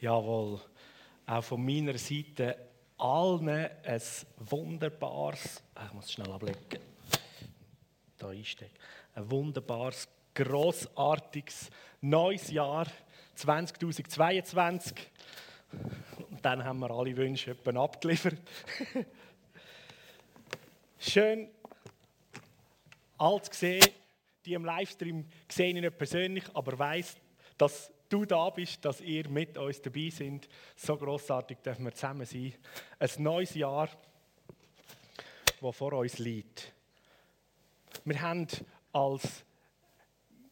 [0.00, 0.58] Jawohl,
[1.26, 2.56] auch von meiner Seite
[2.96, 4.00] allen ein
[4.38, 6.58] wunderbares, ah, ich muss schnell ablegen,
[8.16, 8.74] da einstecken,
[9.14, 11.70] ein wunderbares, grossartiges
[12.00, 12.86] neues Jahr
[13.34, 14.94] 2022.
[16.30, 18.38] Und dann haben wir alle Wünsche abgeliefert.
[20.98, 21.48] Schön,
[23.18, 23.86] alt gesehen,
[24.46, 27.16] die im Livestream sehe ich nicht persönlich, aber weiß,
[27.58, 30.48] dass du da bist, dass ihr mit uns dabei sind.
[30.76, 32.52] So großartig dürfen wir zusammen sein.
[32.98, 33.88] Ein neues Jahr,
[35.60, 36.72] das vor uns liegt.
[38.04, 38.46] Wir haben
[38.92, 39.44] als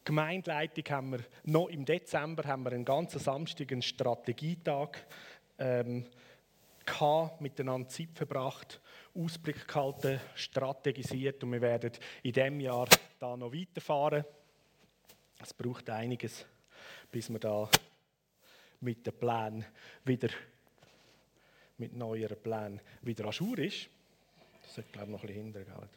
[0.05, 4.97] Gemeindeleitung haben wir noch im Dezember haben wir einen ganzen Samstag einen Strategietag
[5.59, 6.07] ähm,
[6.87, 8.81] gehabt, miteinander Zeit verbracht,
[9.15, 14.25] Ausblick gehalten, strategisiert und wir werden in diesem Jahr da noch weiterfahren.
[15.43, 16.47] Es braucht einiges
[17.11, 17.69] bis man da
[18.81, 19.65] mit den Plänen
[20.05, 20.29] wieder,
[21.79, 23.89] mit neueren Plänen wieder an Schur ist.
[24.63, 25.89] Das sollte, glaube ich, noch ein bisschen hintergehen.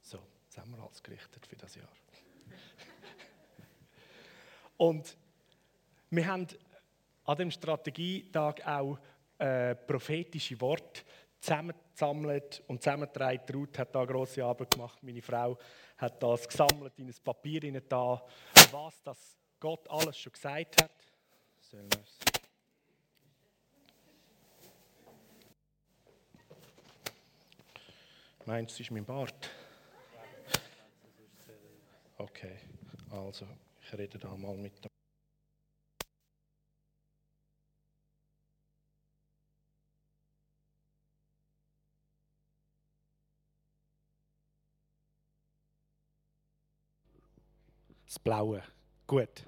[0.00, 1.88] So, jetzt haben wir alles gerichtet für das Jahr.
[4.76, 5.16] Und
[6.10, 6.46] wir haben
[7.24, 8.98] an dem Strategietag auch
[9.38, 11.02] äh, prophetische Worte
[11.40, 13.54] zusammengesammelt und zusammengetragen.
[13.54, 15.02] Ruth hat da eine grosse Arbeit gemacht.
[15.02, 15.58] Meine Frau
[15.98, 18.22] hat das gesammelt in ein Papier da,
[18.70, 20.90] was das Gott alles schon gesagt hat.
[28.44, 29.50] Meinst du, es ist mein Bart?
[32.18, 32.58] Okay,
[33.10, 33.46] also
[33.80, 34.90] ich rede da mal mit dem.
[48.06, 48.64] Das Blaue.
[49.12, 49.44] Gut.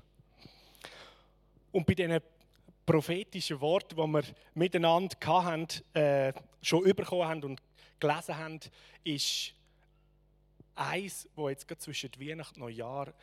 [1.72, 2.20] Und bei diesen
[2.84, 7.62] prophetischen Worten, die wir miteinander hatten, äh, schon bekommen haben und
[7.98, 8.60] gelesen haben,
[9.04, 9.54] ist
[10.74, 13.14] eins, das jetzt gerade zwischen Weihnachten und Neujahr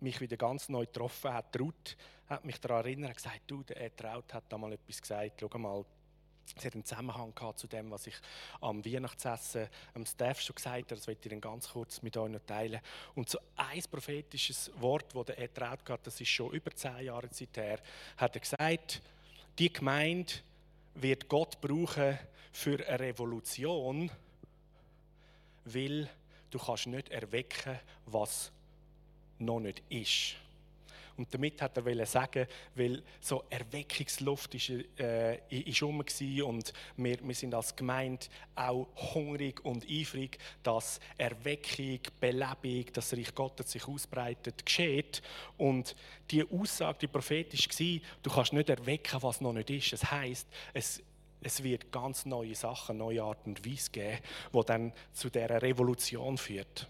[0.00, 1.58] mich wieder ganz neu getroffen hat.
[1.58, 1.96] Ruth
[2.26, 5.40] hat mich daran erinnert und gesagt, du, der Traut hat da mal etwas gesagt.
[5.40, 5.86] Schau mal,
[6.56, 8.14] es hat einen Zusammenhang gehabt zu dem, was ich
[8.60, 10.96] am Weihnachtsessen am Staff schon gesagt habe.
[10.96, 12.80] Das möchte ich dann ganz kurz mit euch noch teilen.
[13.14, 17.28] Und so ein prophetisches Wort, das er traut hat, das ist schon über zehn Jahre
[17.54, 17.80] her,
[18.16, 19.02] hat er gesagt,
[19.58, 20.32] die Gemeinde
[20.94, 22.18] wird Gott brauchen
[22.52, 24.10] für eine Revolution,
[25.64, 26.08] weil
[26.50, 28.50] du kannst nicht erwecken, was
[29.38, 30.36] noch nicht ist.
[31.18, 37.34] Und damit hat er sagen, weil so Erweckungsluft ist, äh, ist rum und wir, wir
[37.34, 44.64] sind als Gemeinde auch hungrig und eifrig, dass Erweckung, Belebung, das Reich Gottes sich ausbreitet,
[44.64, 45.22] geschieht.
[45.56, 45.96] Und
[46.30, 49.92] die Aussage, die prophetisch war, du kannst nicht erwecken, was noch nicht ist.
[49.92, 51.02] Das heißt, es
[51.40, 54.18] es wird ganz neue Sachen, neue Art und Weise geben,
[54.52, 56.88] die dann zu dieser Revolution führt.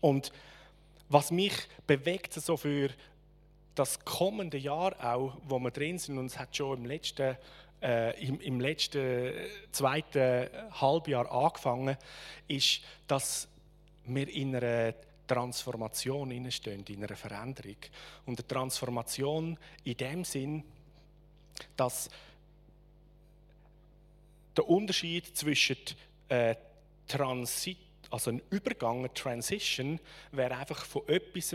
[0.00, 0.32] Und
[1.08, 1.54] was mich
[1.86, 2.90] bewegt so für
[3.78, 7.36] das kommende Jahr auch, wo wir drin sind, und es hat schon im letzten,
[7.80, 9.32] äh, im, im, letzten
[9.70, 11.96] zweiten Halbjahr angefangen,
[12.48, 13.46] ist, dass
[14.04, 14.94] wir in einer
[15.28, 17.76] Transformation stehen, in einer Veränderung.
[18.26, 20.64] Und eine Transformation in dem Sinn,
[21.76, 22.08] dass
[24.56, 25.76] der Unterschied zwischen
[26.28, 26.56] äh,
[27.06, 27.78] Transit,
[28.10, 30.00] also ein Übergang, eine Transition,
[30.32, 31.54] wäre einfach von etwas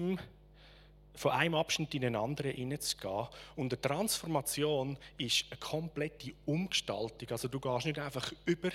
[1.16, 3.28] von einem Abschnitt in einen anderen hineinzugehen.
[3.56, 7.30] Und eine Transformation ist eine komplette Umgestaltung.
[7.30, 8.70] Also du gehst nicht einfach über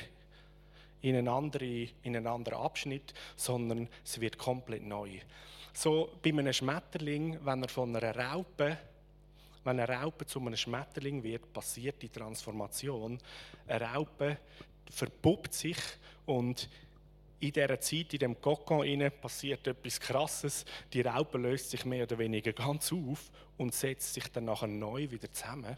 [1.00, 5.18] in einen, anderen, in einen anderen Abschnitt, sondern es wird komplett neu.
[5.72, 8.78] So bei einem Schmetterling, wenn er von einer Raupe,
[9.64, 13.18] wenn eine Raupe zu einem Schmetterling wird, passiert die Transformation.
[13.66, 14.38] Eine Raupe
[14.90, 15.78] verpuppt sich
[16.26, 16.68] und
[17.40, 20.64] in dieser Zeit, in dem Kokon passiert etwas Krasses.
[20.92, 25.10] Die Raupe löst sich mehr oder weniger ganz auf und setzt sich dann nachher neu
[25.10, 25.76] wieder zusammen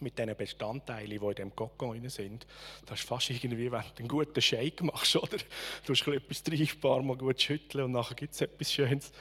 [0.00, 2.46] mit den Bestandteilen, die in dem Kokon sind.
[2.86, 5.38] Das ist fast irgendwie, wenn du einen guten Shake machst, oder?
[5.86, 9.12] Du hast etwas drin, ein paar Mal gut schütteln und nachher gibt es etwas Schönes.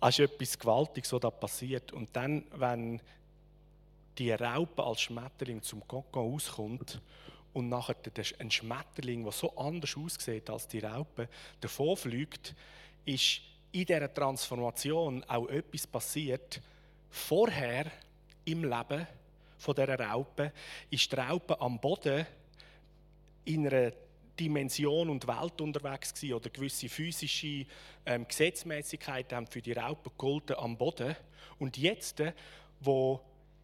[0.00, 1.92] Das ist etwas Gewaltiges, was da passiert.
[1.92, 3.00] Und dann, wenn
[4.18, 7.00] die Raupe als Schmetterling zum Kokon auskommt
[7.52, 7.96] und nachher
[8.38, 11.28] ein Schmetterling, der so anders aussieht als die Raupe,
[11.60, 12.54] davonfliegt,
[13.04, 13.40] ist
[13.72, 16.60] in dieser Transformation auch etwas passiert.
[17.08, 17.86] Vorher
[18.44, 19.06] im Leben
[19.58, 20.52] von dieser Raupe
[20.90, 22.26] ist die Raupe am Boden
[23.44, 23.92] in einer
[24.38, 27.66] Dimension und Welt unterwegs gewesen, oder gewisse physische
[28.06, 31.14] ähm, Gesetzmäßigkeiten haben für die Raupe gegolten am Boden.
[31.58, 32.22] Und jetzt,
[32.80, 33.20] wo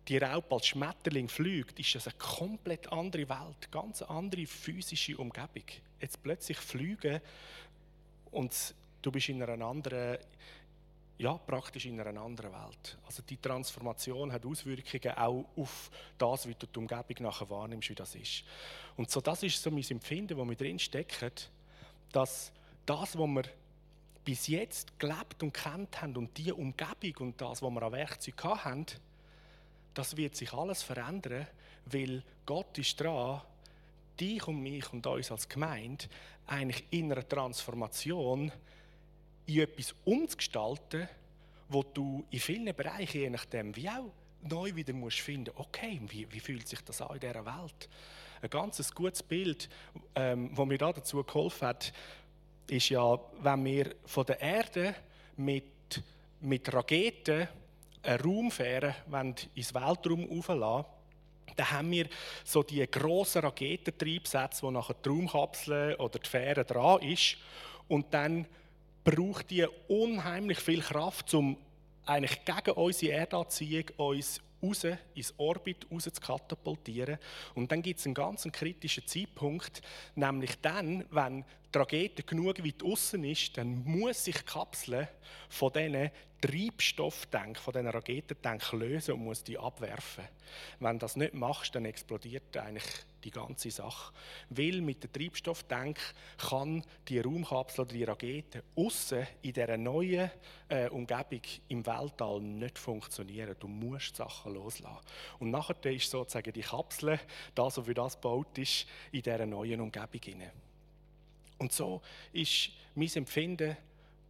[0.09, 5.65] die Raupe als Schmetterling fliegt, ist das eine komplett andere Welt, ganz andere physische Umgebung.
[6.01, 7.21] Jetzt plötzlich fliegen
[8.31, 10.19] und du bist in einer anderen,
[11.19, 12.99] ja, praktisch in einer anderen Welt.
[13.07, 17.95] Also die Transformation hat Auswirkungen auch auf das, wie du die Umgebung nachher wahrnimmst, wie
[17.95, 18.45] das ist.
[18.97, 21.33] Und so das ist so mein Empfinden, wo wir drin stecken,
[22.13, 22.53] dass
[22.85, 23.45] das, was wir
[24.25, 28.45] bis jetzt gelebt und kennt haben und die Umgebung und das, was wir an Werkzeug
[28.45, 28.87] haben,
[29.97, 31.47] das wird sich alles verändern,
[31.87, 33.41] weil Gott ist dran,
[34.21, 36.05] dich und mich und uns als Gemeinde
[36.47, 38.53] eigentlich in einer Transformation
[39.47, 41.09] in etwas umzugestalten,
[41.69, 44.11] wo du in vielen Bereichen, je nachdem, wie auch
[44.43, 47.89] neu wieder musst finden, okay, wie, wie fühlt sich das an in dieser Welt?
[48.43, 49.69] Ein ganz gutes Bild,
[50.15, 51.93] ähm, das mir da dazu geholfen hat,
[52.69, 54.95] ist ja, wenn wir von der Erde
[55.37, 56.03] mit,
[56.41, 57.49] mit Raketen
[58.07, 58.95] eine Raumfähre
[59.55, 60.87] ins Weltraum auflassen
[61.55, 62.09] dann haben wir
[62.45, 67.37] so die grossen Raketentriebsätze, wo nachher die Raumkapsel oder die Fähre dran ist.
[67.89, 68.47] Und dann
[69.05, 71.57] braucht die unheimlich viel Kraft, um
[72.05, 77.19] eigentlich gegen unsere Erdanziehung uns raus, ins Orbit raus zu katapultieren.
[77.55, 79.83] Und dann gibt es einen ganz kritischen Zeitpunkt,
[80.15, 85.09] nämlich dann, wenn die Rakete genug weit außen ist, dann muss sich die Kapsel
[85.49, 86.11] von diesen
[86.41, 90.25] Treibstofftank, von diesen Raketentank lösen und muss die abwerfen.
[90.81, 92.85] Wenn du das nicht machst, dann explodiert eigentlich
[93.25, 94.13] die ganze Sache.
[94.51, 95.99] Weil mit dem Treibstofftank
[96.39, 100.31] kann die Raumkapsel oder die Rakete außen in dieser neuen
[100.69, 103.57] äh, Umgebung im Weltall nicht funktionieren.
[103.59, 105.05] Du musst Sachen loslassen.
[105.39, 107.19] Und nachher ist sozusagen die Kapsel,
[107.55, 110.66] das, für das gebaut ist, in dieser neuen Umgebung hinein.
[111.59, 113.77] Und so ist mein Empfinden,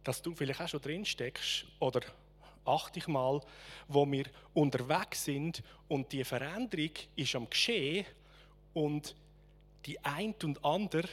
[0.03, 2.01] dass du vielleicht auch schon drin steckst oder
[2.65, 3.41] achte ich mal,
[3.87, 8.05] wo wir unterwegs sind und die Veränderung ist am Geschehen
[8.73, 9.15] und
[9.85, 11.07] die ein und andere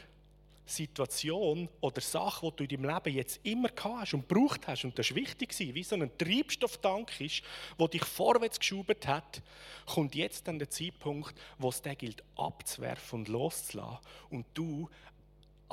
[0.67, 4.85] Situation oder Sache, die du in deinem Leben jetzt immer gehabt hast und gebraucht hast,
[4.85, 7.43] und das ist wichtig wie so ein Treibstofftank ist,
[7.79, 9.43] der dich vorwärts geschoben hat,
[9.87, 13.99] kommt jetzt dann der Zeitpunkt, wo es den gilt abzuwerfen und loszulassen.
[14.31, 14.89] Und du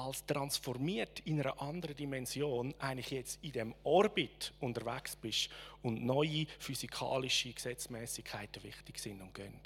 [0.06, 5.50] als transformiert in einer anderen Dimension eigentlich jetzt in dem Orbit unterwegs bist
[5.82, 9.60] und neue physikalische Gesetzmäßigkeiten wichtig sind und gehen.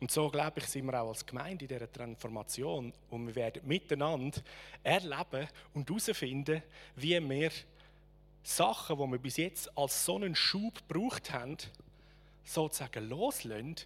[0.00, 3.66] Und so, glaube ich, sind wir auch als Gemeinde in dieser Transformation und wir werden
[3.66, 4.40] miteinander
[4.82, 6.62] erleben und herausfinden,
[6.96, 7.50] wie wir
[8.42, 11.58] Sachen, die wir bis jetzt als so einen Schub gebraucht haben,
[12.44, 13.76] sozusagen loslösen.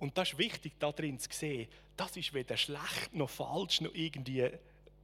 [0.00, 1.68] Und das ist wichtig, da drin zu sehen,
[2.00, 4.48] das ist weder schlecht noch falsch noch irgendwie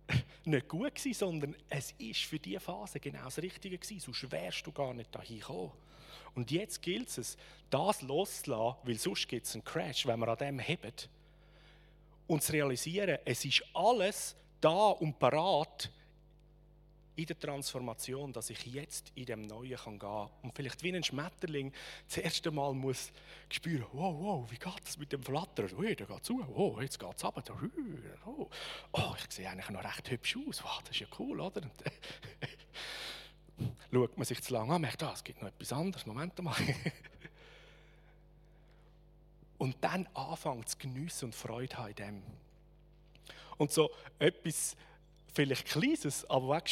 [0.46, 4.66] nicht gut gewesen, sondern es ist für diese Phase genau das Richtige gewesen, sonst wärst
[4.66, 5.72] du gar nicht dahin gekommen.
[6.34, 7.37] Und jetzt gilt es,
[7.69, 10.93] das loszulassen, weil sonst gibt es einen Crash, wenn wir an dem heben.
[12.26, 15.90] Und zu realisieren, es ist alles da und parat,
[17.16, 20.28] in der Transformation, dass ich jetzt in dem Neuen gehen kann.
[20.42, 21.72] Und vielleicht wie ein Schmetterling
[22.06, 23.10] das erste Mal muss
[23.50, 25.70] spüren, wow, wow, wie geht das mit dem Flattern?
[25.78, 27.56] Ui, da geht zu, oh, jetzt geht es runter.
[28.26, 28.50] Oh,
[28.92, 30.62] oh, ich sehe eigentlich noch recht hübsch aus.
[30.62, 31.62] Wow, das ist ja cool, oder?
[31.62, 31.72] Und,
[33.92, 36.04] schaut man sich zu lange an, merkt, ah, es gibt noch etwas anderes.
[36.04, 36.54] Moment mal.
[39.58, 42.23] und dann anfangen zu geniessen und Freude haben in dem.
[43.56, 44.76] Und so etwas
[45.37, 46.66] vielleicht Kleines, aber auch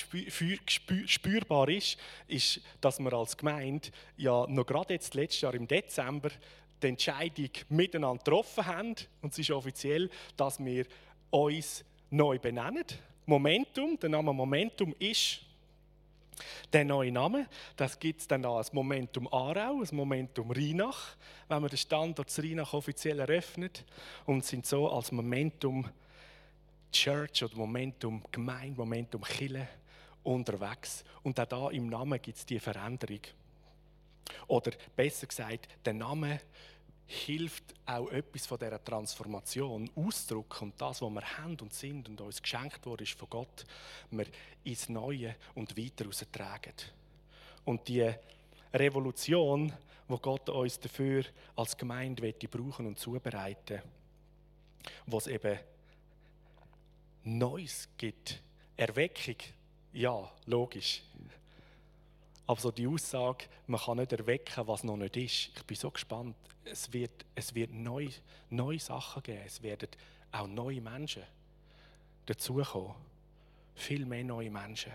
[1.06, 6.30] spürbar ist, ist, dass wir als Gemeinde ja noch gerade jetzt letztes Jahr im Dezember
[6.82, 10.86] die Entscheidung miteinander getroffen haben und es ist offiziell, dass wir
[11.30, 12.84] uns neu benennen.
[13.26, 15.40] Momentum, der Name Momentum ist
[16.72, 17.46] der neue Name.
[17.76, 21.16] Das gibt es dann als Momentum Aarau, als Momentum Rheinach,
[21.48, 23.84] wenn man den Standort Rheinach offiziell eröffnet
[24.26, 25.86] und sind so als Momentum
[26.94, 29.68] Church oder Momentum Gemeinde, Momentum Kille
[30.22, 31.04] unterwegs.
[31.22, 33.20] Und auch da im Namen gibt es die Veränderung.
[34.46, 36.40] Oder besser gesagt, der Name
[37.06, 42.20] hilft auch etwas von dieser Transformation auszudrücken und das, was wir haben und sind und
[42.20, 43.66] uns geschenkt wurde von Gott,
[44.10, 44.26] wir
[44.62, 46.74] ins Neue und weiter austragen.
[47.64, 48.10] Und die
[48.72, 49.72] Revolution,
[50.08, 51.24] wo Gott uns dafür
[51.56, 53.82] als Gemeinde brauchen und zubereiten,
[55.06, 55.58] was eben
[57.24, 58.40] Neues gibt.
[58.76, 59.36] Erweckung,
[59.92, 61.02] ja, logisch.
[62.46, 65.50] Aber so die Aussage, man kann nicht erwecken, was noch nicht ist.
[65.56, 66.36] Ich bin so gespannt.
[66.64, 68.10] Es wird, es wird neue,
[68.50, 69.42] neue Sachen geben.
[69.46, 69.88] Es werden
[70.32, 71.22] auch neue Menschen
[72.26, 72.94] dazukommen.
[73.74, 74.92] Viel mehr neue Menschen.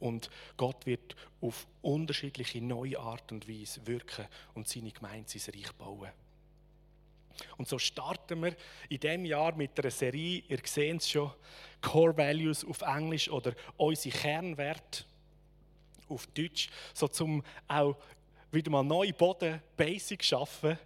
[0.00, 5.72] Und Gott wird auf unterschiedliche neue Art und Weise wirken und seine Gemeinde, sein Reich
[5.72, 6.10] bauen.
[7.56, 8.54] Und so starten wir
[8.88, 11.30] in diesem Jahr mit einer Serie, ihr seht es schon,
[11.80, 15.04] Core Values auf Englisch oder unsere Kernwerte
[16.08, 17.96] auf Deutsch, so zum auch
[18.50, 20.78] wieder mal neue Boden, Basics schaffen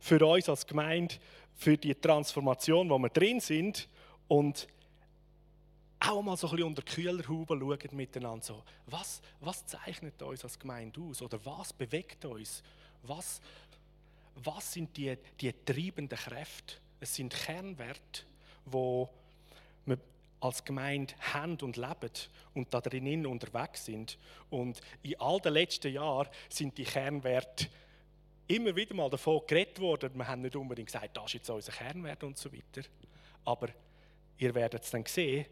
[0.00, 1.16] für uns als Gemeinde,
[1.54, 3.88] für die Transformation, wo wir drin sind
[4.28, 4.68] und
[5.98, 8.44] auch mal so ein bisschen unter Kühlerhaube schauen miteinander.
[8.44, 11.22] So, was, was zeichnet uns als Gemeinde aus?
[11.22, 12.62] Oder was bewegt uns?
[13.02, 13.40] Was,
[14.44, 16.76] was sind die, die treibenden Kräfte?
[17.00, 18.22] Es sind Kernwerte,
[18.64, 19.08] wo
[19.84, 19.98] wir
[20.40, 22.10] als Gemeinde haben und leben
[22.54, 24.18] und da drinnen unterwegs sind.
[24.50, 27.68] Und in all den letzten Jahren sind die Kernwerte
[28.48, 30.12] immer wieder mal davon geredet worden.
[30.14, 32.86] Wir haben nicht unbedingt gesagt, das ist jetzt unser Kernwert und so weiter.
[33.44, 33.68] Aber
[34.38, 35.46] ihr werdet es dann sehen,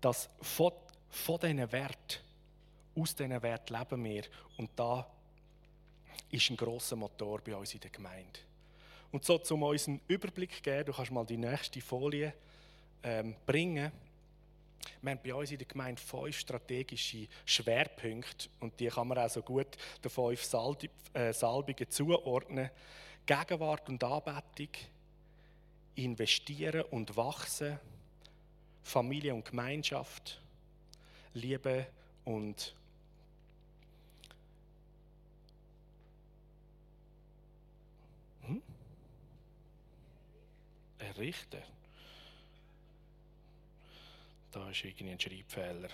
[0.00, 0.72] dass von,
[1.10, 2.20] von diesen Werten,
[2.96, 4.22] aus diesen Werten leben wir.
[4.56, 5.08] Und da
[6.30, 8.40] ist ein grosser Motor bei uns in der Gemeinde.
[9.10, 12.34] Und so, um uns einen Überblick zu geben, du kannst mal die nächste Folie
[13.02, 13.90] ähm, bringen.
[15.00, 19.42] Wir haben bei uns in der Gemeinde fünf strategische Schwerpunkte und die kann man also
[19.42, 22.70] gut den fünf Salb äh, Salbungen zuordnen.
[23.24, 24.68] Gegenwart und Anbetung,
[25.94, 27.78] investieren und wachsen,
[28.82, 30.40] Familie und Gemeinschaft,
[31.34, 31.86] Liebe
[32.24, 32.74] und
[40.98, 41.62] errichten.
[44.50, 45.90] Da ist irgendwie ein Schreibfehler.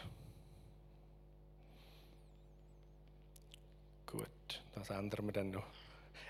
[4.06, 5.66] Gut, das ändern wir dann noch.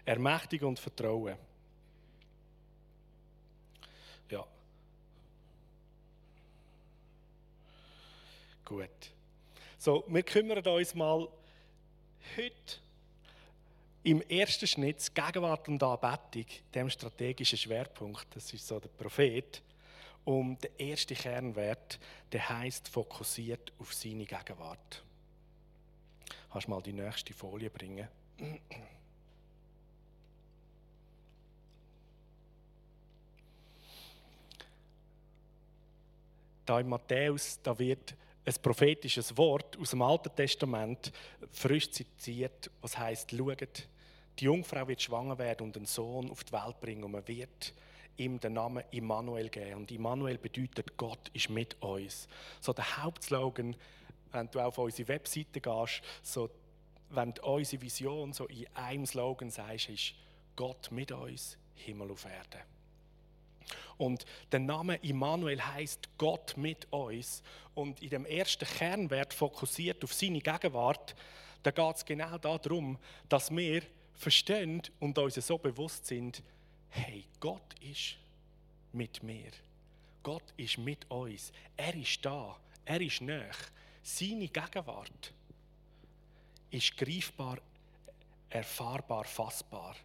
[0.04, 1.36] Ermächtigung und Vertrauen.
[4.30, 4.46] Ja.
[8.64, 8.88] Gut.
[9.78, 11.28] So, wir kümmern uns mal
[12.36, 12.83] heute
[14.04, 16.44] im ersten Schnitt Gegenwart und Anbetung,
[16.74, 19.62] dem strategischen Schwerpunkt, das ist so der Prophet,
[20.24, 21.98] um den ersten Kernwert,
[22.30, 25.02] der heißt fokussiert auf seine Gegenwart.
[26.52, 28.06] Kannst mal die nächste Folie bringen?
[36.66, 41.10] Da in Matthäus, da wird ein prophetisches Wort aus dem Alten Testament
[41.52, 43.88] frisch zitiert, was heißt: Schaut,
[44.38, 47.72] die Jungfrau wird schwanger werden und einen Sohn auf die Welt bringen und man wird
[48.16, 49.74] ihm den Namen Immanuel geben.
[49.74, 52.28] Und Immanuel bedeutet, Gott ist mit uns.
[52.60, 53.76] So der Hauptslogan,
[54.32, 56.50] wenn du auf unsere Webseite gehst, so,
[57.10, 60.14] wenn du unsere Vision so in einem Slogan sagst, ist
[60.56, 62.64] Gott mit uns, Himmel auf Erde.
[63.96, 67.42] Und der Name Immanuel heißt Gott mit uns.
[67.74, 71.14] Und in dem ersten Kernwert fokussiert auf seine Gegenwart,
[71.62, 72.98] da geht es genau darum,
[73.28, 73.82] dass wir
[74.14, 76.42] verstehen und uns so bewusst sind,
[76.90, 78.16] hey, Gott ist
[78.92, 79.50] mit mir.
[80.22, 81.52] Gott ist mit uns.
[81.76, 82.56] Er ist da.
[82.84, 83.50] Er ist nah.
[84.02, 85.32] Seine Gegenwart
[86.70, 87.58] ist greifbar,
[88.50, 89.96] erfahrbar, fassbar.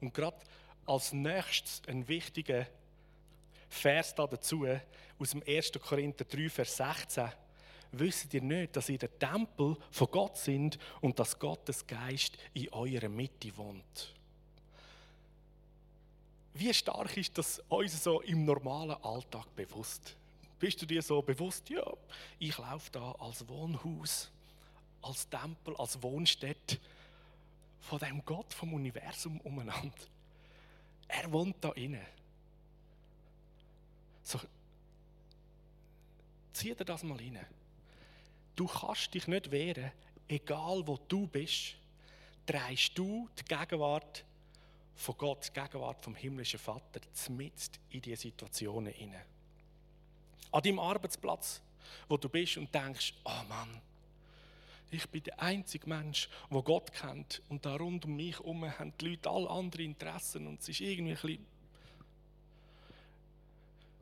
[0.00, 0.36] Und gerade
[0.86, 2.66] als nächstes ein wichtiger
[3.68, 4.66] Vers dazu
[5.18, 5.72] aus dem 1.
[5.72, 7.30] Korinther 3, Vers 16.
[7.92, 12.68] Wisst ihr nicht, dass ihr der Tempel von Gott sind und dass Gottes Geist in
[12.70, 14.14] eurer Mitte wohnt?
[16.52, 20.16] Wie stark ist das uns so im normalen Alltag bewusst?
[20.58, 21.86] Bist du dir so bewusst, ja,
[22.38, 24.28] ich laufe da als Wohnhaus,
[25.00, 26.78] als Tempel, als Wohnstätte
[27.80, 29.92] von dem Gott vom Universum umeinander.
[31.06, 32.04] Er wohnt da inne.
[34.24, 34.40] So,
[36.52, 37.38] zieh dir das mal rein.
[38.58, 39.92] Du kannst dich nicht wehren,
[40.26, 41.76] egal wo du bist,
[42.44, 44.24] drehst du die Gegenwart
[44.96, 49.22] von Gott, die Gegenwart vom himmlischen Vater, zumindest in diese Situationen hinein.
[50.50, 51.62] An deinem Arbeitsplatz,
[52.08, 53.80] wo du bist und denkst, oh Mann,
[54.90, 58.92] ich bin der einzige Mensch, der Gott kennt und da rund um mich herum haben
[59.00, 61.46] die Leute alle andere Interessen und es ist irgendwie ein bisschen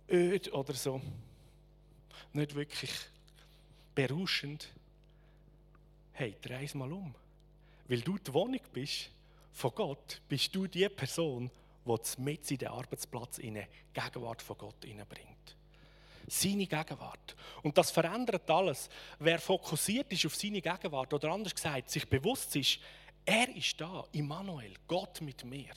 [0.09, 1.03] öd oder so.
[2.33, 2.91] Nicht wirklich
[3.97, 4.69] berauschend.
[6.13, 7.13] Hey, dreh es mal um.
[7.89, 9.11] Weil du die Wohnung bist
[9.53, 11.51] von Gott, bist du die Person,
[11.85, 13.59] die mit in den Arbeitsplatz in
[13.93, 15.57] Gegenwart von Gott hineinbringt.
[16.29, 17.37] Seine Gegenwart.
[17.63, 18.91] Und das verändert alles.
[19.19, 22.81] Wer fokussiert ist auf seine Gegenwart oder anders gesagt, sich bewusst ist,
[23.25, 25.73] er ist da, Immanuel, Gott mit mir.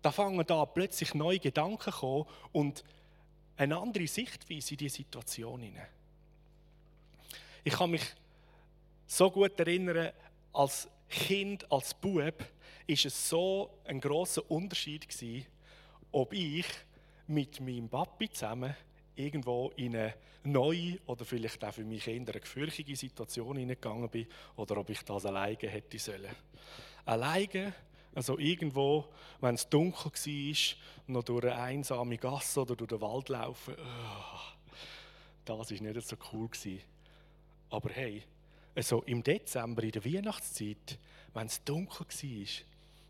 [0.00, 2.82] Da fangen da plötzlich neue Gedanken kommen und
[3.56, 5.86] eine andere Sichtweise in die Situation hinein.
[7.64, 8.02] Ich kann mich
[9.06, 10.12] so gut erinnern,
[10.52, 12.44] als Kind, als Bub,
[12.86, 15.46] ist es so ein großer Unterschied gewesen,
[16.10, 16.66] ob ich
[17.26, 18.74] mit meinem Papi zusammen
[19.14, 20.14] irgendwo in eine
[20.44, 24.26] neue oder vielleicht auch für mich eher eine gefürchtige Situation hineingegangen bin
[24.56, 26.34] oder ob ich das alleine hätte sollen.
[27.04, 27.74] Alleine,
[28.14, 29.06] also irgendwo,
[29.40, 30.76] wenn es dunkel war,
[31.06, 34.74] noch durch eine einsame Gasse oder durch den Wald laufen, oh,
[35.44, 36.48] das war nicht so cool.
[36.48, 36.80] Gewesen.
[37.72, 38.22] Aber hey,
[38.74, 40.98] also im Dezember, in der Weihnachtszeit,
[41.32, 42.46] wenn es dunkel war,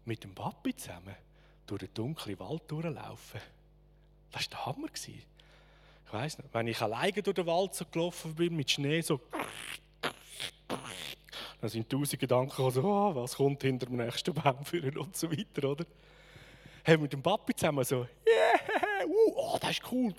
[0.05, 1.17] mit dem Papi zusammen
[1.67, 3.41] durch den dunklen Wald durchlaufen,
[4.31, 4.89] das war der Hammer.
[4.95, 5.27] Ich
[6.13, 9.21] weiss nicht, wenn ich alleine durch den Wald so gelaufen bin, mit Schnee so.
[11.61, 15.31] Dann sind tausend Gedanken so, oh, was kommt hinter dem nächsten Baum führen und so
[15.31, 15.87] weiter, oder?
[16.85, 20.15] Hey, mit dem Papi zusammen so, yeah, uh, oh, das ist cool.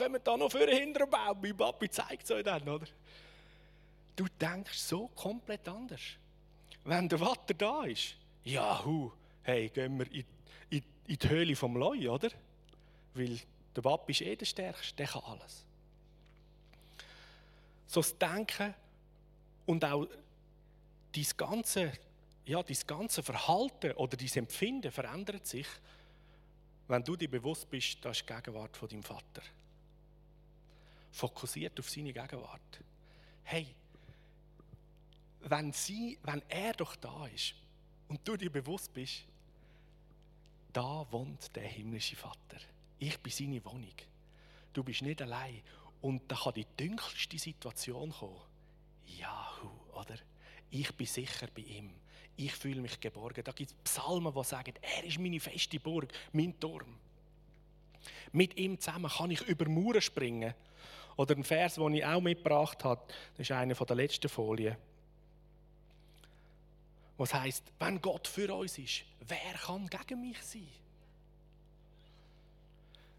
[0.00, 1.40] Wir da noch für hinter dem Baum.
[1.40, 2.86] Mein Papi zeigt es euch dann, oder?
[4.16, 6.00] Du denkst so komplett anders.
[6.84, 9.12] Wenn der Vater da ist, ja, hu,
[9.42, 10.24] hey, gehen wir in,
[10.70, 12.30] in, in die Höhle vom Leu, oder?
[13.14, 13.38] Weil
[13.76, 15.64] der Papi ist eh der Stärkste, der kann alles.
[17.86, 18.74] So das Denken
[19.66, 20.06] und auch
[21.12, 21.92] dein ganze,
[22.44, 25.66] ja, ganze Verhalten oder dein Empfinden verändert sich,
[26.88, 29.42] wenn du dir bewusst bist, das ist die Gegenwart von deinem Vater.
[31.10, 32.80] Fokussiert auf seine Gegenwart.
[33.44, 33.66] Hey,
[35.40, 37.54] wenn, sie, wenn er doch da ist
[38.08, 39.24] und du dir bewusst bist,
[40.72, 42.58] da wohnt der himmlische Vater.
[42.98, 43.94] Ich bin seine Wohnung.
[44.72, 45.62] Du bist nicht allein.
[46.00, 48.40] Und da kann die dunkelste Situation kommen.
[49.06, 50.16] Jahu, oder?
[50.70, 51.90] Ich bin sicher bei ihm.
[52.36, 53.42] Ich fühle mich geborgen.
[53.42, 56.98] Da gibt es Psalmen, die sagen, er ist meine feste Burg, mein Turm.
[58.32, 60.54] Mit ihm zusammen kann ich über Mauern springen.
[61.18, 63.02] Oder ein Vers, den ich auch mitgebracht habe,
[63.36, 64.76] das ist einer der letzten Folien.
[67.18, 70.68] Was heißt, wenn Gott für uns ist, wer kann gegen mich sein?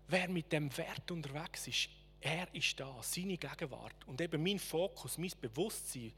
[0.09, 1.89] wer mit dem Wert unterwegs ist,
[2.21, 3.95] er ist da, seine Gegenwart.
[4.07, 6.11] Und eben mein Fokus, mein Bewusstsein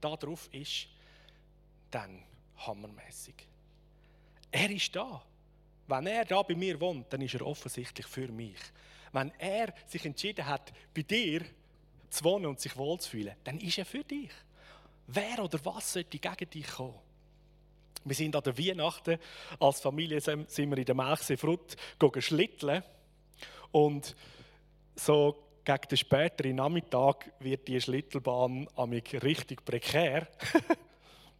[0.00, 0.86] darauf ist,
[1.90, 2.22] dann
[2.58, 3.34] hammermäßig.
[4.52, 5.22] Er ist da.
[5.88, 8.58] Wenn er da bei mir wohnt, dann ist er offensichtlich für mich.
[9.12, 11.42] Wenn er sich entschieden hat, bei dir
[12.08, 14.30] zu wohnen und sich wohlzufühlen, dann ist er für dich.
[15.06, 16.98] Wer oder was sollte gegen dich kommen?
[18.04, 19.18] Wir sind an der Weihnachten
[19.58, 21.76] als Familie sind wir in der Melchsee Frut
[22.18, 22.82] schlitteln.
[23.72, 24.16] Und
[24.96, 28.68] so gegen den späteren Nachmittag wird die Schlittelbahn
[29.22, 30.28] richtig prekär.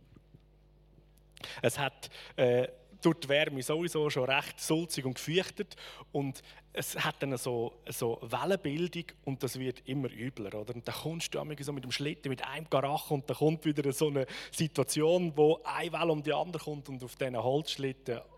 [1.63, 2.69] es hat äh,
[3.01, 5.77] durch die Wärme sowieso schon recht sulzig und gefürchtet
[6.13, 10.55] und es hat dann so, so Wellenbildung und das wird immer übler.
[10.55, 10.75] Oder?
[10.75, 13.93] Und dann kommst du so mit dem Schlitten, mit einem Garach und dann kommt wieder
[13.93, 18.21] so eine Situation, wo eine Welle um die andere kommt und auf diesen Holzschlitten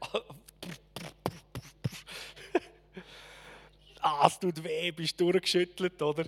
[4.00, 6.24] ah, es tut weh, bist durchgeschüttelt, oder?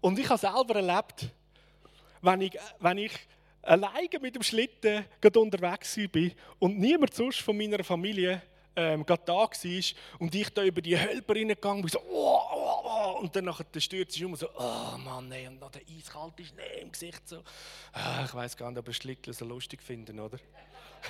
[0.00, 1.28] Und ich habe selber erlebt,
[2.22, 3.12] wenn ich, wenn ich
[3.68, 5.04] alleine mit dem Schlitten
[5.34, 8.42] unterwegs bin und niemand sonst von meiner Familie
[8.74, 9.50] ähm, da war
[10.20, 13.64] und ich da über die Hölper reingegangen bin, so, oh, oh, oh, und dann nachher
[13.64, 17.28] der stürzt sich um so, oh Mann, ey, und noch der eiskalte Schnee im Gesicht
[17.28, 17.42] so.
[17.92, 20.38] Ah, ich weiß gar nicht, ob ich Schlitteln so lustig finden, oder?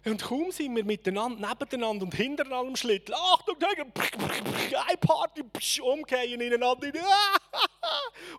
[0.03, 3.15] Und kaum sind wir miteinander, nebeneinander und hintereinander am Schlittel.
[3.15, 5.45] Achtung, eine Party,
[5.83, 6.89] umkehren ineinander.
[6.95, 6.97] oh,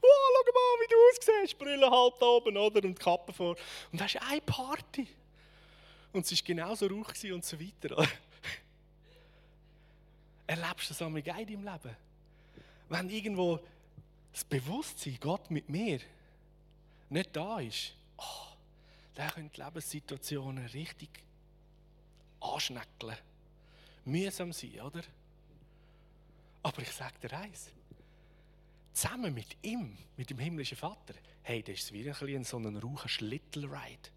[0.02, 1.60] schau mal, wie du aussiehst.
[1.60, 2.84] Brille halb da oben, oder?
[2.84, 3.56] Und Kappe vor.
[3.92, 5.08] Und das ist eine Party.
[6.14, 7.96] Und es war genauso ruhig und so weiter.
[10.48, 11.96] Erlebst du das einmal geil im Leben?
[12.90, 13.60] Wenn irgendwo
[14.34, 16.00] das Bewusstsein, Gott mit mir,
[17.10, 18.48] nicht da ist, oh,
[19.14, 21.10] dann können die Lebenssituationen richtig
[22.42, 23.18] anschnäckeln.
[24.06, 25.02] Mühsam sein, oder?
[26.64, 27.70] Aber ich sage dir eins.
[28.94, 33.08] Zusammen mit ihm, mit dem himmlischen Vater, hey, das ist wie ein so ein raucher
[33.08, 34.10] Schlittelride.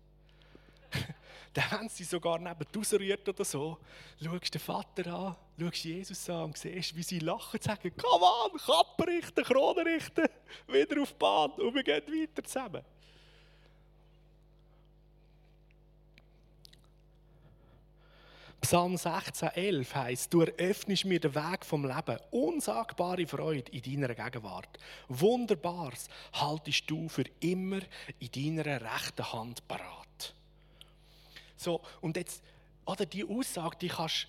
[1.54, 3.78] Dann, wenn sie sogar neben rausrührt oder so,
[4.22, 8.22] schaust den Vater an, schaust Jesus an und siehst, wie sie lachen und sagen, komm
[8.24, 10.26] an, Kappen richten, Krone richten,
[10.66, 12.82] wieder auf die Bahn und wir gehen weiter zusammen.
[18.64, 24.14] Psalm 16, 11 heißt: Du eröffnest mir den Weg vom Leben, unsagbare Freude in deiner
[24.14, 24.78] Gegenwart.
[25.08, 27.80] Wunderbares haltest du für immer
[28.20, 30.34] in deiner rechten Hand parat.
[31.58, 32.42] So, und jetzt,
[32.86, 34.28] oder die Aussage, die kannst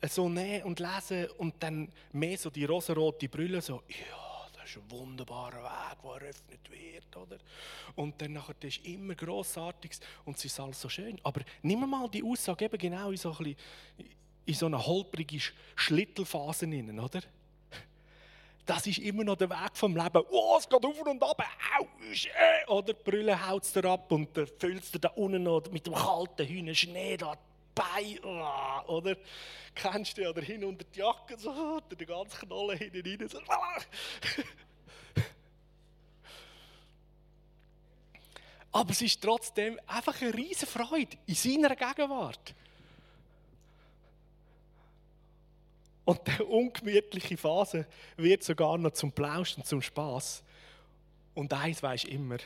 [0.00, 4.29] du so nehmen und lesen und dann mehr so die rosarote Brille, so, ja,
[4.60, 7.38] das ist ein wunderbarer Weg, der eröffnet wird, oder?
[7.96, 11.18] Und dann nachher, das ist immer Grossartiges und es ist alles so schön.
[11.22, 13.56] Aber nimm mal die Aussage eben genau in so, ein bisschen,
[14.46, 15.40] in so eine holprige
[15.76, 17.20] Schlittelphase hinein, oder?
[18.66, 20.22] Das ist immer noch der Weg vom Leben.
[20.30, 21.42] Oh, es geht auf und ab,
[21.78, 25.68] au, äh, oder die Brille haut es dir ab und füllst du da unten noch
[25.70, 27.36] mit dem kalten Hühner Schnee da
[27.74, 29.16] Bein, oh, oder?
[29.74, 33.40] Kennst du, oder hin unter die Jacke, so, unter den ganzen Knollen hinten rein, so.
[38.72, 42.54] Aber es ist trotzdem einfach eine riesige Freude in seiner Gegenwart.
[46.04, 50.42] Und die ungemütliche Phase wird sogar noch zum Plausch und zum Spaß.
[51.34, 52.38] Und eins weisst immer,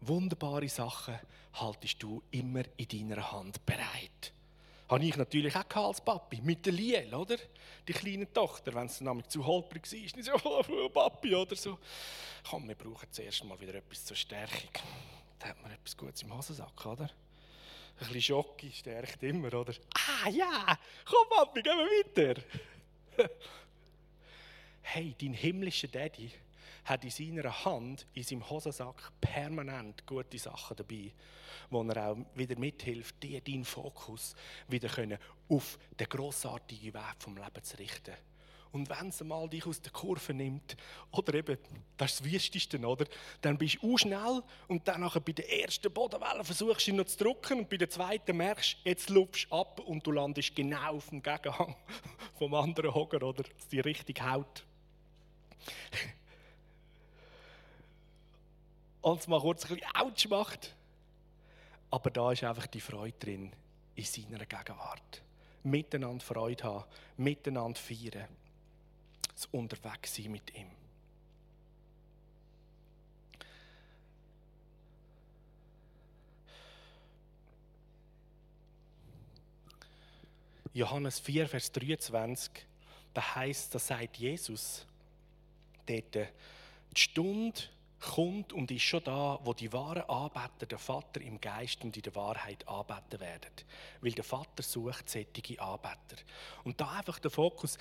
[0.00, 1.18] wunderbare Sachen
[1.54, 4.32] haltest du immer in deiner Hand bereit.
[4.88, 7.36] Habe ich natürlich auch als Papi, mit der Liel, oder?
[7.88, 11.78] Die kleine Tochter, wenn es nämlich zu holprig war, nicht so, oh, Papi, oder so.
[12.48, 14.70] Komm, wir brauchen zuerst mal wieder etwas zur Stärkung.
[15.40, 17.04] Da hat man etwas Gutes im Hosensack, oder?
[17.04, 19.74] Ein bisschen Schocke stärkt immer, oder?
[19.94, 22.42] Ah, ja, komm, Papi, gehen wir weiter.
[24.82, 26.30] hey, dein himmlischer Daddy
[26.86, 31.12] hat in seiner Hand, in seinem Hosensack, permanent gute Sachen dabei,
[31.68, 34.34] wo er auch wieder mithilft, dir deinen Fokus
[34.68, 35.18] wieder können
[35.48, 38.14] auf den grossartigen Weg vom Leben zu richten.
[38.72, 40.76] Und wenn es mal dich aus der Kurve nimmt,
[41.10, 41.56] oder eben,
[41.96, 43.06] das ist das Wüsteste, oder?
[43.40, 47.16] Dann bist du schnell und dann bei der ersten Bodenwelle versuchst du ihn noch zu
[47.16, 50.96] drücken und bei der zweiten merkst du, jetzt lupfst du ab und du landest genau
[50.96, 51.74] auf dem Gegenhang
[52.38, 53.44] vom anderen Hocker, oder?
[53.44, 54.64] Dass die richtig haut.
[59.14, 60.74] Es mal kurz ein bisschen Autsch macht.
[61.90, 63.52] Aber da ist einfach die Freude drin,
[63.94, 65.22] in seiner Gegenwart.
[65.62, 66.84] Miteinander Freude haben,
[67.16, 68.28] miteinander feiern.
[69.32, 70.70] Das Unterwegssein mit ihm.
[80.72, 82.50] Johannes 4, Vers 23,
[83.14, 84.84] da heißt, da sagt Jesus,
[85.86, 87.62] dort, die Stunde
[88.06, 92.02] kommt und ist schon da, wo die wahren Anbeter der Vater im Geist und in
[92.02, 93.52] der Wahrheit anbeten werden.
[94.00, 96.22] Weil der Vater sucht solche Anbeter.
[96.64, 97.78] Und da einfach der Fokus,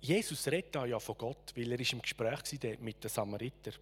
[0.00, 2.40] Jesus redet da ja von Gott, weil er im Gespräch
[2.80, 3.72] mit den Samariter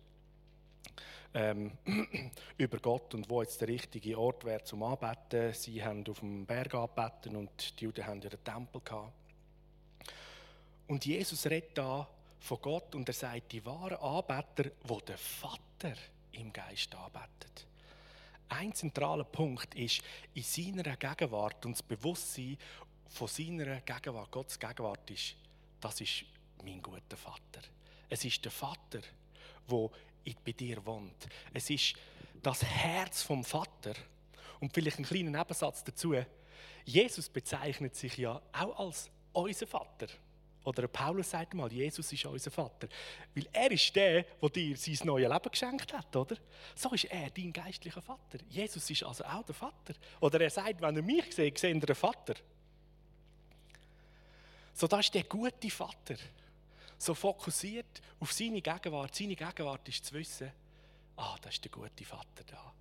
[1.34, 1.72] ähm,
[2.58, 5.54] über Gott und wo jetzt der richtige Ort wäre zum Anbeten.
[5.54, 9.12] Sie haben auf dem Berg anbeten und die Juden haben den Tempel gehabt.
[10.86, 12.06] Und Jesus redet da
[12.42, 15.94] von Gott und er sagt, die wahren Anbeter, wo der Vater
[16.32, 17.66] im Geist anbetet.
[18.48, 20.02] Ein zentraler Punkt ist,
[20.34, 22.58] in seiner Gegenwart und das Bewusstsein
[23.08, 25.36] von seiner Gegenwart, Gottes Gegenwart ist,
[25.80, 26.24] das ist
[26.64, 27.62] mein guter Vater.
[28.08, 29.00] Es ist der Vater,
[29.68, 29.90] wo
[30.44, 31.28] bei dir wohnt.
[31.54, 31.94] Es ist
[32.42, 33.94] das Herz vom Vater.
[34.60, 36.14] Und vielleicht einen kleinen Nebensatz dazu.
[36.84, 40.08] Jesus bezeichnet sich ja auch als unser Vater.
[40.64, 42.88] Oder Paulus sagt mal, Jesus ist unser Vater.
[43.34, 46.36] Weil er ist der, der dir sein neues Leben geschenkt hat, oder?
[46.74, 48.38] So ist er dein geistlicher Vater.
[48.48, 49.94] Jesus ist also auch der Vater.
[50.20, 52.34] Oder er sagt, wenn er mich sieht, seht ihr den Vater.
[54.72, 56.16] So, das ist der gute Vater.
[56.96, 59.14] So fokussiert auf seine Gegenwart.
[59.14, 60.52] Seine Gegenwart ist zu wissen,
[61.16, 62.72] ah, das ist der gute Vater da.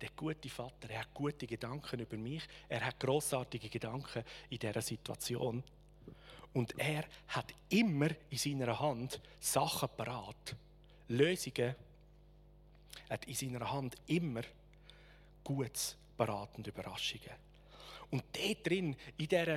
[0.00, 2.42] Der gute Vater, er hat gute Gedanken über mich.
[2.68, 5.62] Er hat großartige Gedanken in dieser Situation.
[6.56, 10.56] Und er hat immer in seiner Hand Sachen parat.
[11.08, 11.74] Lösungen.
[13.08, 14.40] Er hat in seiner Hand immer
[15.44, 17.36] Gutes parat und Überraschungen.
[18.10, 19.56] Und dort drin, in dieser,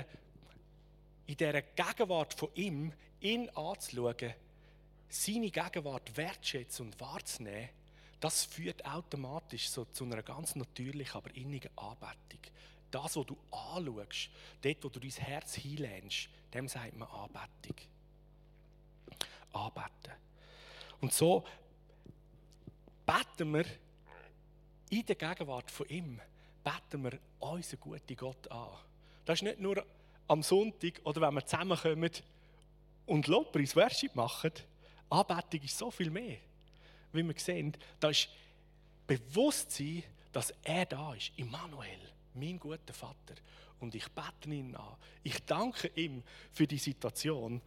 [1.26, 4.34] in dieser Gegenwart von ihm, ihn anzuschauen,
[5.08, 7.70] seine Gegenwart wertschätzen und wahrzunehmen,
[8.20, 12.42] das führt automatisch so zu einer ganz natürlichen, aber innigen Anbetung
[12.92, 14.30] das, was du anschaust,
[14.62, 17.76] dort, wo du dein Herz hinlehnst, dem sagt man Anbetung.
[19.54, 20.14] Anbeten.
[21.02, 21.46] Und so
[23.06, 23.66] beten wir
[24.90, 26.20] in der Gegenwart von ihm,
[26.64, 28.70] beten wir unseren guten Gott an.
[29.26, 29.84] Das ist nicht nur
[30.28, 32.12] am Sonntag oder wenn wir zusammenkommen
[33.06, 34.52] und Lobpreis Worship machen.
[35.10, 36.38] Anbetung ist so viel mehr.
[37.12, 38.30] Wie wir sehen, da ist
[39.08, 42.00] Bewusstsein, dass er da ist, Immanuel
[42.36, 43.36] mein guter Vater.
[43.80, 44.96] Und ich bete ihn an.
[45.24, 47.62] Ich danke ihm für die Situation.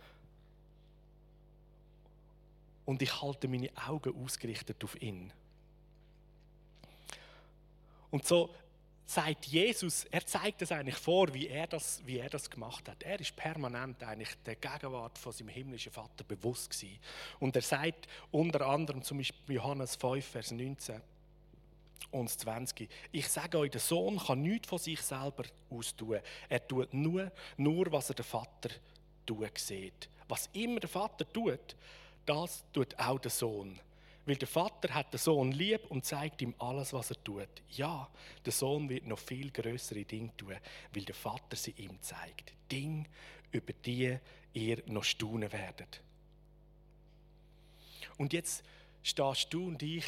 [2.85, 5.33] Und ich halte meine Augen ausgerichtet auf ihn.
[8.11, 8.55] Und so
[9.05, 13.03] sagt Jesus, er zeigt es eigentlich vor, wie er, das, wie er das gemacht hat.
[13.03, 16.99] Er ist permanent eigentlich der Gegenwart von seinem himmlischen Vater bewusst gewesen.
[17.39, 21.01] Und er sagt unter anderem zum Beispiel Johannes 5, Vers 19
[22.11, 26.21] und 20, ich sage euch, der Sohn kann nichts von sich selber austun.
[26.49, 28.71] Er tut nur, nur was er der Vater
[29.27, 30.09] tut, sieht.
[30.29, 31.77] Was immer der Vater tut,
[32.27, 33.79] das tut auch der Sohn.
[34.25, 37.49] Weil der Vater hat den Sohn lieb und zeigt ihm alles, was er tut.
[37.71, 38.09] Ja,
[38.45, 40.55] der Sohn wird noch viel größere Dinge tun,
[40.95, 42.53] weil der Vater sie ihm zeigt.
[42.71, 43.05] Dinge,
[43.51, 44.17] über die
[44.55, 46.01] ihr noch staunen werdet.
[48.17, 48.63] Und jetzt
[49.03, 50.05] stehst du und ich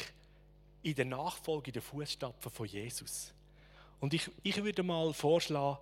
[0.85, 3.33] in der Nachfolge der Fußstapfen von Jesus.
[3.99, 5.79] Und ich, ich würde mal vorschlagen,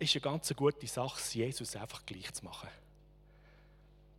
[0.00, 2.68] ist eine ganz gute Sache, Jesus einfach gleich zu machen.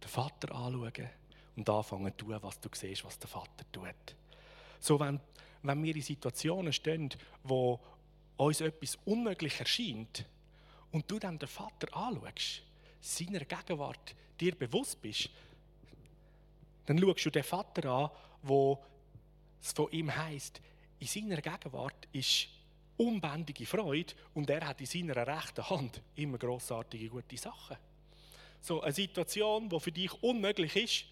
[0.02, 1.10] Den Vater anschauen
[1.58, 4.16] und anfangen zu tun, was du siehst, was der Vater tut.
[4.80, 5.20] So, wenn,
[5.62, 7.10] wenn wir in Situationen stehen,
[7.44, 7.78] wo
[8.38, 10.26] uns etwas unmöglich erscheint
[10.94, 12.62] und du dann den Vater anschaust,
[13.02, 15.30] seiner Gegenwart dir bewusst bist,
[16.86, 18.10] dann schaust du den Vater an,
[18.42, 18.82] wo
[19.68, 20.62] es von ihm heißt,
[21.00, 22.48] in seiner Gegenwart ist
[22.98, 27.78] unbändige Freude und er hat in seiner rechten Hand immer großartige gute Sachen.
[28.60, 31.06] So eine Situation, die für dich unmöglich ist,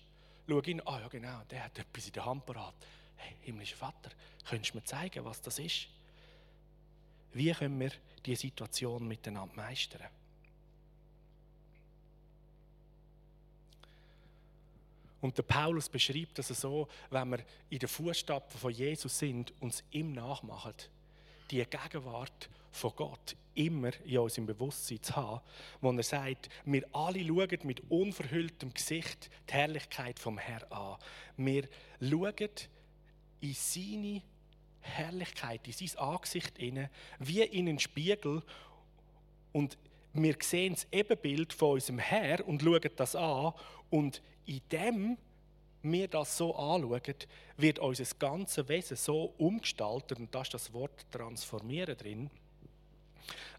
[0.48, 2.76] schau ihn, ah ja genau, der hat etwas in der Hand parat.
[3.18, 4.10] Hey, himmlischer Vater,
[4.50, 5.88] könntest du mir zeigen, was das ist?
[7.34, 7.92] Wie können wir
[8.26, 10.08] diese Situation miteinander meistern?
[15.26, 17.40] Und der Paulus beschreibt das so, wenn wir
[17.72, 20.76] in den Fußstapfen von Jesus sind, uns ihm nachmachen,
[21.50, 25.42] die Gegenwart von Gott immer in unserem Bewusstsein zu haben,
[25.82, 30.98] wo er sagt, wir alle schauen mit unverhülltem Gesicht die Herrlichkeit vom Herrn an.
[31.38, 31.68] Wir
[32.00, 32.50] schauen
[33.42, 34.22] in seine
[34.82, 38.44] Herrlichkeit, in sein Angesicht inne, wie in einen Spiegel
[39.54, 39.76] und
[40.16, 43.54] wir sehen das Ebenbild von unserem Herr und schauen das an
[43.90, 45.18] und in dem
[45.82, 47.02] wir das so anschauen,
[47.58, 52.30] wird unser ganzes Wesen so umgestaltet, und da ist das Wort transformieren drin,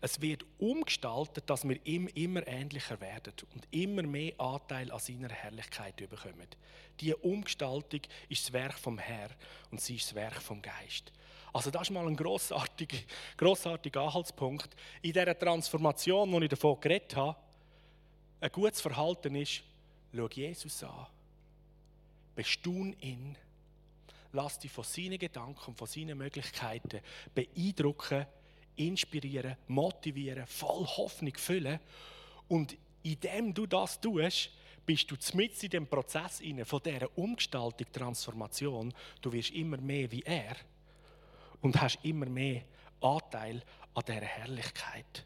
[0.01, 5.31] es wird umgestaltet, dass wir ihm immer ähnlicher werden und immer mehr Anteil an seiner
[5.31, 6.47] Herrlichkeit bekommen.
[7.01, 9.31] Diese Umgestaltung ist das Werk vom Herr
[9.71, 11.13] und sie ist das Werk vom Geist.
[11.57, 12.99] Also das ist mal ein grossartiger,
[13.35, 14.77] grossartiger Anhaltspunkt.
[15.01, 17.35] In dieser Transformation, die ich davon geredet habe,
[18.43, 19.63] ein gutes Verhalten ist,
[20.15, 21.07] schau Jesus an,
[22.35, 23.39] bestaun ihn,
[24.33, 27.01] lass dich von seinen Gedanken von seinen Möglichkeiten
[27.35, 28.27] beeindrucken,
[28.77, 31.81] inspirieren, motivieren, voll Hoffnung füllen.
[32.49, 34.51] Und indem du das tust,
[34.85, 38.93] bist du mitten in dem Prozess von dieser Umgestaltung, Transformation.
[39.23, 40.55] Du wirst immer mehr wie er
[41.61, 42.63] und hast immer mehr
[43.01, 43.63] Anteil
[43.95, 45.25] an dieser Herrlichkeit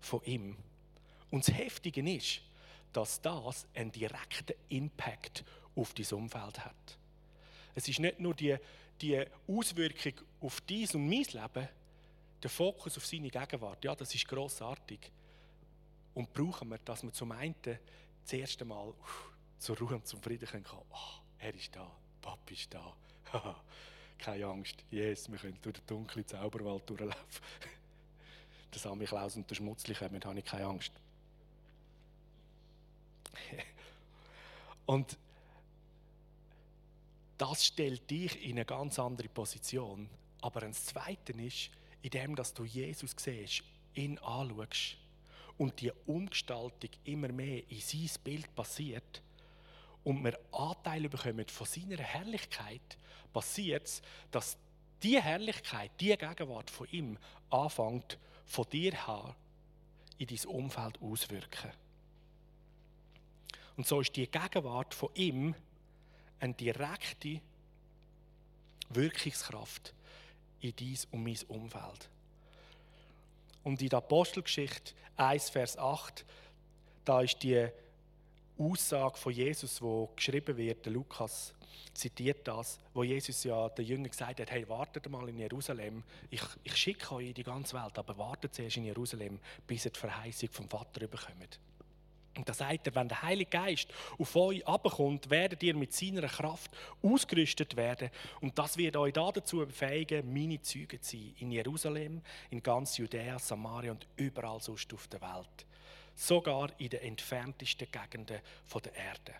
[0.00, 0.56] von ihm.
[1.30, 2.40] Und das Heftige ist,
[2.92, 6.98] dass das einen direkten Impact auf dein Umfeld hat.
[7.74, 8.56] Es ist nicht nur die,
[9.00, 11.68] die Auswirkung auf dein und mein Leben,
[12.42, 15.00] der Fokus auf seine Gegenwart, ja, das ist großartig.
[16.14, 20.22] Und brauchen wir, dass wir zum einen das erste Mal uff, zur Ruhe und zum
[20.22, 20.82] Frieden kommen können.
[20.90, 21.90] Oh, er ist da,
[22.20, 22.94] Papi ist da.
[24.18, 27.16] Keine Angst, yes, wir können durch den dunklen Zauberwald durchlaufen.
[28.72, 30.92] der Samichlaus und der Schmutzli kommen, habe ich keine Angst.
[34.86, 35.16] Und
[37.38, 40.08] das stellt dich in eine ganz andere Position.
[40.40, 41.70] Aber ein Zweite ist,
[42.02, 43.62] indem dass du Jesus siehst,
[43.94, 44.98] ihn anschaust
[45.56, 49.22] und die Umgestaltung immer mehr in sein Bild passiert
[50.04, 52.98] und wir Anteile bekommen von seiner Herrlichkeit,
[53.32, 54.56] passiert es, dass
[55.02, 57.18] die Herrlichkeit, die Gegenwart von ihm
[57.50, 59.34] anfängt, von dir her
[60.18, 61.72] in dein Umfeld auswirken.
[63.76, 65.54] Und so ist die Gegenwart von ihm
[66.38, 67.40] eine direkte
[68.90, 69.94] Wirkungskraft
[70.60, 72.08] in dies und mein Umfeld.
[73.64, 76.24] Und in der Apostelgeschichte 1, Vers 8,
[77.04, 77.68] da ist die
[78.58, 81.54] Aussage von Jesus, wo geschrieben wird, der Lukas
[81.92, 86.42] zitiert das, wo Jesus ja den Jüngern gesagt hat, hey, wartet mal in Jerusalem, ich,
[86.62, 90.00] ich schicke euch in die ganze Welt, aber wartet zuerst in Jerusalem, bis ihr die
[90.00, 91.58] Verheißung vom Vater bekommt.
[92.36, 93.88] Und da sagt er, wenn der Heilige Geist
[94.18, 98.10] auf euch abkommt, werdet ihr mit seiner Kraft ausgerüstet werden.
[98.40, 101.34] Und das wird euch dazu befähigen, meine Züge zu sein.
[101.38, 105.66] In Jerusalem, in ganz Judäa, Samaria und überall sonst auf der Welt.
[106.14, 108.40] Sogar in den entferntesten Gegenden
[108.84, 109.34] der Erde.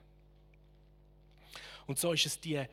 [1.86, 2.64] Und so ist es die,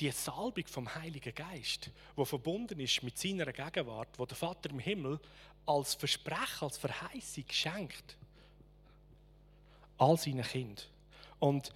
[0.00, 4.80] die Salbung vom Heiligen Geist, wo verbunden ist mit seiner Gegenwart, wo der Vater im
[4.80, 5.20] Himmel
[5.64, 8.16] als Versprechen, als Verheißung schenkt,
[9.98, 10.84] all seinen Kindern.
[11.38, 11.72] Und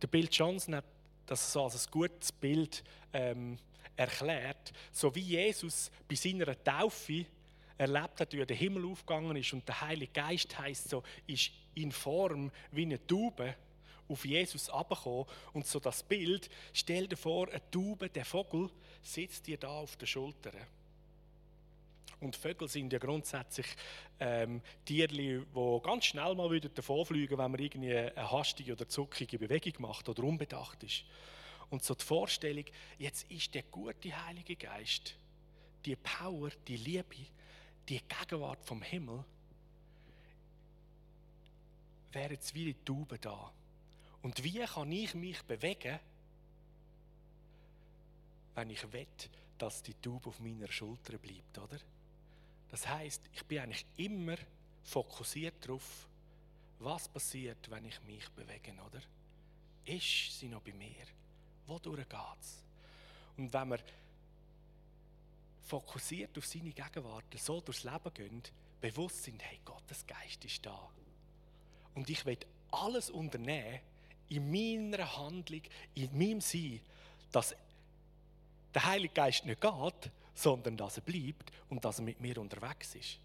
[0.00, 0.84] der Bill Johnson hat
[1.26, 3.58] das so als ein gutes Bild ähm,
[3.96, 7.26] erklärt, so wie Jesus bei seiner Taufe
[7.78, 11.92] erlebt hat, wie der Himmel aufgegangen ist und der Heilige Geist heißt so, ist in
[11.92, 13.54] Form wie eine Taube
[14.08, 18.70] auf Jesus abgekommen und so das Bild, stell dir vor, eine Taube, der Vogel
[19.02, 20.52] sitzt dir da auf der Schulter.
[22.20, 23.66] Und Vögel sind ja grundsätzlich
[24.18, 25.42] ähm, Tiere, die
[25.82, 30.22] ganz schnell mal wieder davonfliegen, wenn man irgendwie eine hastige oder zuckige Bewegung macht oder
[30.22, 31.04] unbedacht ist.
[31.68, 32.64] Und so die Vorstellung,
[32.98, 35.14] jetzt ist der gute Heilige Geist,
[35.84, 37.26] die Power, die Liebe,
[37.88, 39.24] die Gegenwart vom Himmel,
[42.12, 43.52] wäre jetzt wie die Taube da.
[44.22, 45.98] Und wie kann ich mich bewegen,
[48.54, 49.06] wenn ich will,
[49.58, 51.78] dass die Taube auf meiner Schulter bleibt, oder?
[52.70, 54.36] Das heißt, ich bin eigentlich immer
[54.82, 56.08] fokussiert darauf,
[56.78, 59.00] was passiert, wenn ich mich bewege, oder?
[59.84, 61.06] Ist sie noch bei mir?
[61.66, 62.62] Wodurch geht es?
[63.36, 63.78] Und wenn wir
[65.66, 68.42] fokussiert auf seine Gegenwart so durchs Leben gehen,
[68.80, 70.88] bewusst sind, hey, Gottes Geist ist da.
[71.94, 72.38] Und ich will
[72.70, 73.80] alles unternehmen
[74.28, 75.62] in meiner Handlung,
[75.94, 76.80] in meinem Sein,
[77.32, 77.54] dass
[78.74, 82.94] der Heilige Geist nicht geht, sondern dass er bleibt und dass er mit mir unterwegs
[82.94, 83.18] ist.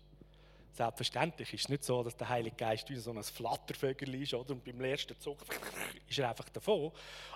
[0.73, 4.51] Selbstverständlich ist es nicht so, dass der Heilige Geist wie so ein Flattervögel ist oder?
[4.51, 5.38] und beim ersten Zug
[6.08, 6.91] ist er einfach davon.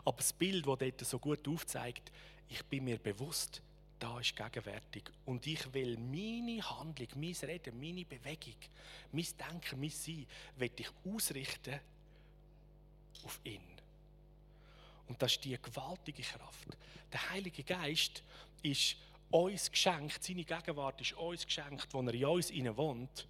[0.06, 2.12] Aber das Bild, das dort so gut aufzeigt,
[2.48, 3.62] ich bin mir bewusst,
[4.00, 5.04] da ist gegenwärtig.
[5.26, 8.56] Und ich will meine Handlung, mein Reden, meine Bewegung,
[9.12, 10.26] mein Denken, mein Sein,
[10.58, 11.80] will ich ausrichten
[13.24, 13.62] auf ihn.
[15.08, 16.78] Und das ist die gewaltige Kraft.
[17.12, 18.24] Der Heilige Geist
[18.64, 18.98] ist
[19.30, 23.28] uns geschenkt, seine Gegenwart ist uns geschenkt, wo er in uns wohnt,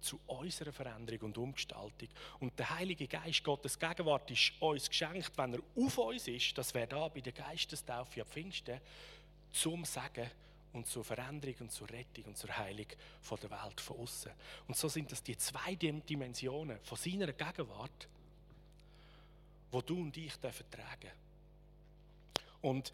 [0.00, 2.08] zu unserer Veränderung und Umgestaltung.
[2.40, 6.74] Und der Heilige Geist, Gottes Gegenwart, ist uns geschenkt, wenn er auf uns ist, das
[6.74, 8.80] wäre da bei der Geistestaufe am Pfingsten,
[9.52, 10.30] zum Sagen
[10.72, 12.86] und zur Veränderung und zur Rettung und zur Heilung
[13.20, 14.32] von der Welt von außen.
[14.66, 18.08] Und so sind das die zwei Dimensionen von seiner Gegenwart,
[19.70, 21.10] wo du und ich dürfen tragen.
[22.62, 22.92] Und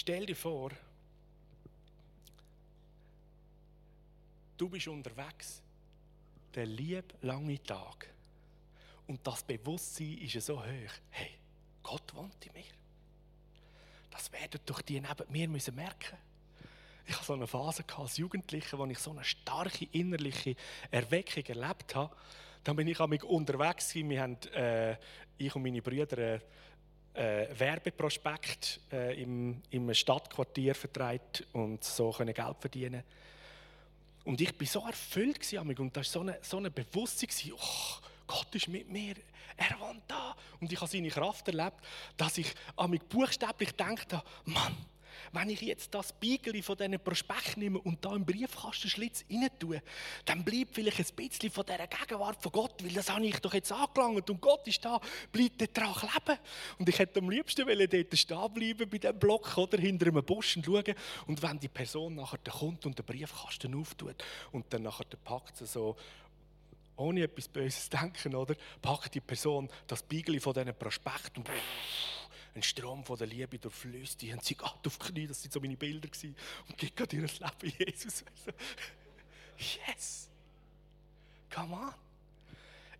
[0.00, 0.70] Stell dir vor,
[4.56, 5.60] du bist unterwegs,
[6.54, 8.08] der lieb lange Tag.
[9.08, 10.92] Und das Bewusstsein ist so hoch.
[11.10, 11.32] Hey,
[11.82, 12.62] Gott wohnt in mir.
[14.18, 16.16] Das werden doch die neben mir müssen merken.
[17.06, 20.56] Ich hatte so eine Phase als Jugendlicher, wo ich so eine starke innerliche
[20.90, 22.14] Erweckung erlebt habe.
[22.64, 23.94] Dann bin ich mich unterwegs.
[23.94, 24.96] Wir haben, äh,
[25.38, 26.40] ich und meine Brüder
[27.14, 33.04] äh, Werbeprospekt äh, im, im Stadtquartier vertreibt und so können Geld verdienen
[34.24, 38.68] Und ich war so erfüllt und da war so eine, so Bewusstsein, oh, Gott ist
[38.68, 39.16] mit mir,
[39.56, 40.36] er wohnt da.
[40.60, 41.80] Und ich habe seine Kraft erlebt,
[42.16, 44.14] dass ich an mich buchstäblich gedacht
[44.44, 44.76] Mann,
[45.32, 49.82] wenn ich jetzt das Beigeli von diesen Prospekt nehme und da im Briefkastenschlitz rein tue,
[50.24, 53.52] dann bleibt vielleicht ein bisschen von dieser Gegenwart von Gott, weil das habe ich doch
[53.54, 55.00] jetzt angelangt und Gott ist da,
[55.32, 56.38] bleibt dort dran kleben.
[56.78, 60.56] Und ich hätte am liebsten dort stehen bleiben bei diesem Block oder hinter einem Busch
[60.56, 60.94] und schauen.
[61.26, 65.66] Und wenn die Person nachher kommt und den Briefkasten auftut und dann nachher packt sie
[65.66, 65.96] so
[66.98, 68.54] ohne etwas Böses denken, oder?
[68.82, 71.48] Packt die Person das Beigeli von diesen Prospekt und
[72.54, 75.52] ein Strom von der Liebe durchfließt die und sie geht auf die Knie, das sind
[75.52, 76.34] so meine Bilder gewesen,
[76.68, 78.24] und gibt gerade ihr Leben Jesus.
[79.56, 80.28] Yes!
[81.50, 81.94] Come on!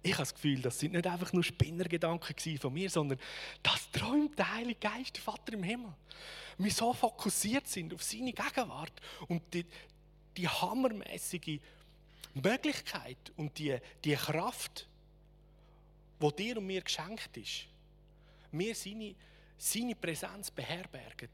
[0.02, 3.18] Ich habe das Gefühl, das sind nicht einfach nur Spinnergedanken von mir, sondern
[3.62, 5.92] das träumt der Heilige Geist, der Vater im Himmel.
[6.56, 8.92] Wir so fokussiert sind auf seine Gegenwart
[9.26, 9.66] und die,
[10.36, 11.60] die hammermäßige
[12.42, 14.86] Möglichkeit und die, die Kraft,
[16.20, 17.66] die dir und mir geschenkt ist,
[18.52, 19.14] wir seine,
[19.56, 21.30] seine Präsenz beherbergen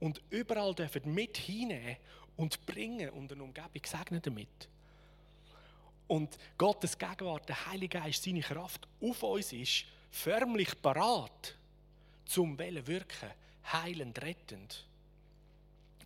[0.00, 1.96] und überall dürfen mit hinnehmen
[2.36, 4.68] und bringen und eine Umgebung segnen damit.
[6.06, 11.56] Und Gottes Gegenwart, der Heilige Geist, seine Kraft auf uns ist, förmlich parat,
[12.26, 13.30] zum Wellen wirken,
[13.72, 14.86] heilend, rettend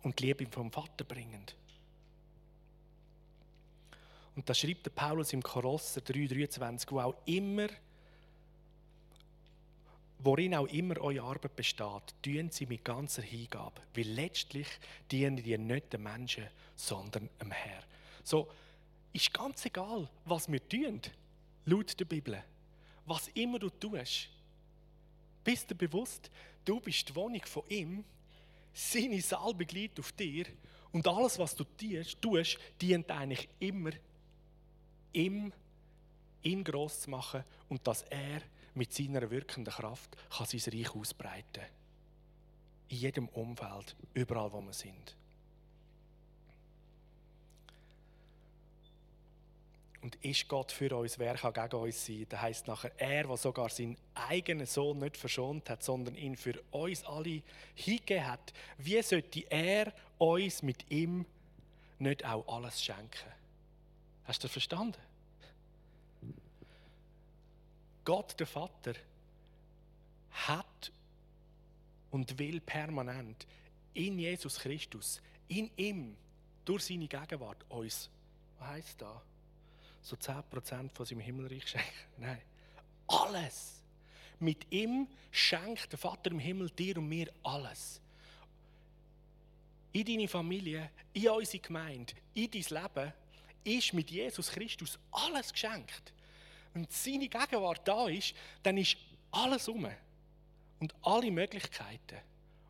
[0.03, 1.55] und die Liebe vom Vater bringend.
[4.39, 7.67] Und da schreibt der Paulus im Kolosser 3,23, wo auch immer
[10.19, 14.67] worin auch immer eure Arbeit besteht, tun sie mit ganzer Hingabe, weil letztlich
[15.11, 17.83] dienen die nicht den Menschen, sondern dem Herrn.
[18.23, 18.47] So
[19.11, 21.01] ist ganz egal, was wir tun,
[21.65, 22.41] laut der Bibel.
[23.07, 24.29] Was immer du tust,
[25.43, 26.31] Bist du bewusst,
[26.63, 28.05] du bist die Wohnung von ihm,
[28.73, 30.45] seine Salbe liegt auf dir
[30.93, 31.65] und alles, was du
[32.21, 33.91] tust, dient eigentlich immer
[35.13, 35.51] ihm,
[36.43, 38.41] ihn groß zu machen und dass er
[38.75, 41.65] mit seiner wirkenden Kraft kann sein Reich ausbreiten kann.
[42.89, 45.15] In jedem Umfeld, überall, wo wir sind.
[50.01, 52.25] Und ist Gott für uns, wer kann gegen uns sein?
[52.29, 56.59] Da heißt nachher, er, der sogar seinen eigenen Sohn nicht verschont hat, sondern ihn für
[56.71, 57.41] uns alle
[57.75, 58.53] hingegeben hat.
[58.77, 61.25] Wie sollte er uns mit ihm
[61.99, 63.38] nicht auch alles schenken?
[64.29, 65.01] Hast du verstanden?
[68.05, 68.93] Gott, der Vater,
[70.29, 70.91] hat
[72.11, 73.47] und will permanent
[73.95, 76.15] in Jesus Christus, in ihm,
[76.63, 78.07] durch seine Gegenwart uns,
[78.59, 79.17] was heißt das?
[80.03, 81.87] so 10% von seinem Himmelreich schenken.
[82.19, 82.41] Nein,
[83.07, 83.81] alles.
[84.39, 87.99] Mit ihm schenkt der Vater im Himmel dir und mir alles.
[89.91, 93.13] In deine Familie, in unsere Gemeinde, in dein Leben
[93.63, 96.13] ist mit Jesus Christus alles geschenkt.
[96.73, 98.33] Wenn seine Gegenwart da ist,
[98.63, 98.97] dann ist
[99.31, 99.87] alles um.
[100.79, 102.19] Und alle Möglichkeiten,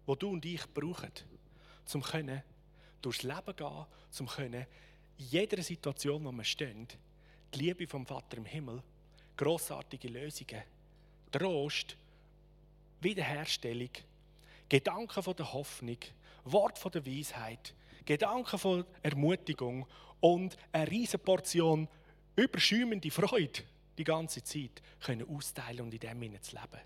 [0.07, 1.11] die du und ich brauchen,
[1.93, 2.03] um
[3.01, 3.85] durchs Leben gehen,
[4.19, 4.65] um in
[5.17, 6.87] jeder Situation, wo wir stehen,
[7.53, 8.81] die Liebe vom Vater im Himmel,
[9.37, 10.63] großartige Lösungen,
[11.31, 11.95] Trost,
[13.01, 13.89] Wiederherstellung,
[14.67, 15.97] Gedanken von der Hoffnung,
[16.45, 17.73] Wort von der Weisheit,
[18.05, 19.87] Gedanken von Ermutigung
[20.21, 21.87] und eine riesige Portion
[22.35, 23.63] überschäumende Freude
[23.97, 26.81] die ganze Zeit können austeilen und in dem Sinne zu leben.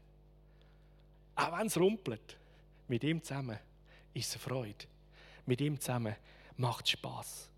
[1.36, 2.38] Auch wenn es rumpelt,
[2.88, 3.60] mit ihm zusammen
[4.14, 4.86] ist es eine Freude.
[5.46, 6.16] Mit ihm zusammen
[6.58, 7.50] macht es Spass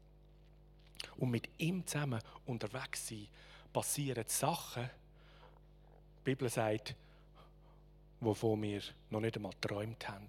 [1.17, 3.27] und mit ihm zusammen unterwegs sein,
[3.71, 4.89] passieren Sachen,
[6.19, 6.95] die Bibel sagt,
[8.19, 10.27] wovon wir noch nicht einmal geträumt haben.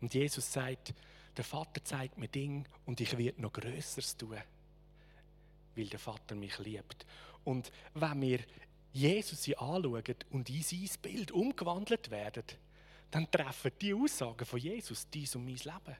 [0.00, 0.94] Und Jesus sagt,
[1.36, 4.38] der Vater zeigt mir Dinge und ich werde noch Größeres tun,
[5.78, 7.06] weil der Vater mich liebt.
[7.44, 8.40] Und wenn wir
[8.92, 12.44] Jesus anschauen und in sein Bild umgewandelt werden,
[13.10, 15.96] dann treffen die Aussagen von Jesus dies und mein Leben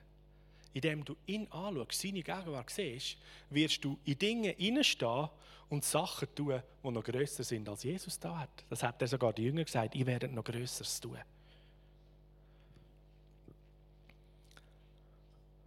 [0.73, 3.17] indem du ihn anschaust, seine Gegenwart siehst,
[3.49, 5.29] wirst du in Dinge hineinstehen
[5.69, 8.65] und Sachen tun, die noch grösser sind, als Jesus da hat.
[8.69, 11.17] Das hat er sogar die Jünger gesagt, ich werde noch Größeres tun.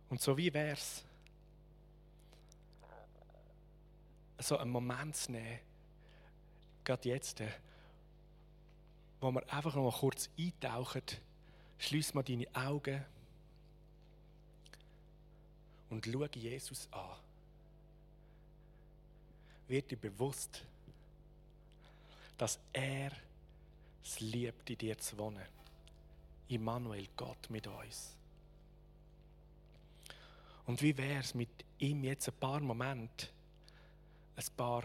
[0.08, 1.04] Und so wie wäre es,
[4.42, 5.60] so einen Moment zu nehmen,
[6.84, 7.42] gerade jetzt,
[9.20, 11.02] wo wir einfach noch mal kurz eintauchen,
[11.78, 13.04] schließ mal deine Augen
[15.90, 17.16] und schau Jesus an.
[19.68, 20.62] Wird dir bewusst,
[22.36, 23.12] dass er
[24.02, 25.46] es liebt, in dir zu wohnen.
[26.48, 28.16] Immanuel, Gott mit uns.
[30.66, 33.28] Und wie wäre es mit ihm jetzt ein paar Momente,
[34.36, 34.84] ein paar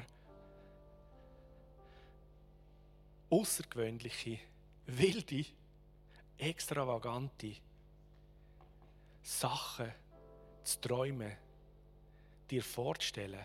[3.29, 4.39] außergewöhnliche,
[4.85, 5.45] wilde,
[6.37, 7.55] extravagante
[9.21, 9.91] Sachen
[10.63, 11.35] zu träumen,
[12.49, 13.43] dir vorzustellen,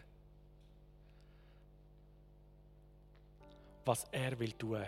[3.84, 4.84] was er will tun,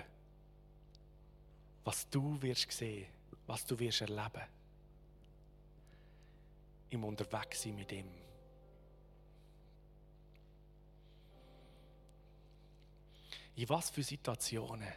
[1.85, 3.09] was du wirst sehen,
[3.47, 4.43] was du wirst erleben,
[6.91, 8.09] im Unterwegssein mit ihm.
[13.57, 14.93] In was für Situationen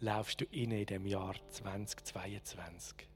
[0.00, 3.06] laufst du in dem Jahr 2022?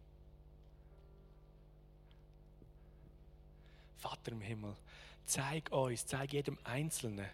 [3.97, 4.77] Vater im Himmel,
[5.25, 7.29] zeig uns, zeig jedem Einzelnen,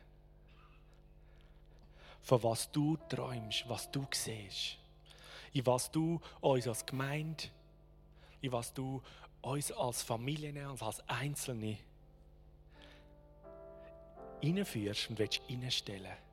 [2.22, 4.78] von was du träumst, was du siehst,
[5.52, 7.44] in was du uns als Gemeinde,
[8.40, 9.02] in was du
[9.42, 11.76] uns als Familie, als Einzelne
[14.40, 16.24] hineinführst und willst hineinstellen.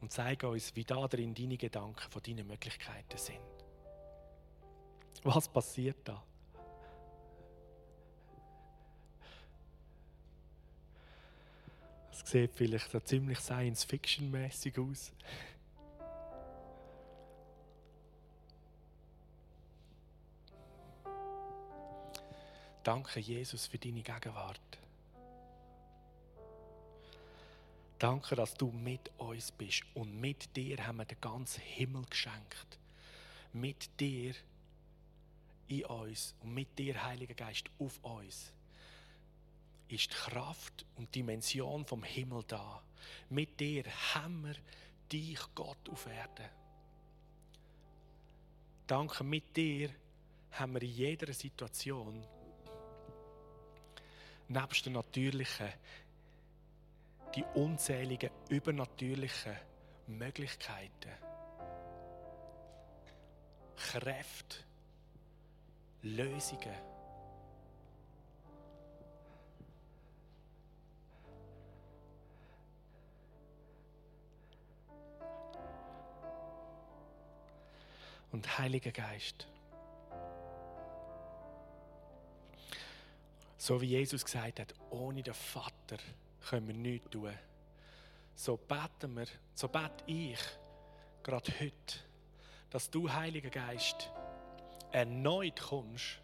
[0.00, 3.38] Und zeig uns, wie da drin deine Gedanken von deinen Möglichkeiten sind.
[5.22, 6.22] Was passiert da?
[12.10, 15.12] Es sieht vielleicht so ziemlich Science-Fiction-mäßig aus.
[22.82, 24.79] Danke, Jesus, für deine Gegenwart.
[28.00, 29.84] Danke, dass du mit uns bist.
[29.92, 32.78] Und mit dir haben wir den ganzen Himmel geschenkt.
[33.52, 34.34] Mit dir
[35.68, 38.54] in uns und mit dir, Heiliger Geist, auf uns
[39.88, 42.82] ist die Kraft und Dimension vom Himmel da.
[43.28, 43.84] Mit dir
[44.14, 44.54] haben wir
[45.12, 46.48] dich, Gott, auf Erden.
[48.86, 49.90] Danke, mit dir
[50.52, 52.24] haben wir in jeder Situation,
[54.48, 55.68] nebst der natürlichen,
[57.34, 59.56] die unzähligen übernatürlichen
[60.06, 61.10] Möglichkeiten,
[63.76, 64.56] Kräfte,
[66.02, 66.90] Lösungen.
[78.32, 79.48] Und Heiliger Geist,
[83.56, 85.98] so wie Jesus gesagt hat, ohne den Vater
[86.48, 87.32] können wir nichts tun.
[88.34, 90.38] So beten wir, so bete ich
[91.22, 91.98] gerade heute,
[92.70, 94.10] dass du, Heiliger Geist,
[94.92, 96.20] erneut kommst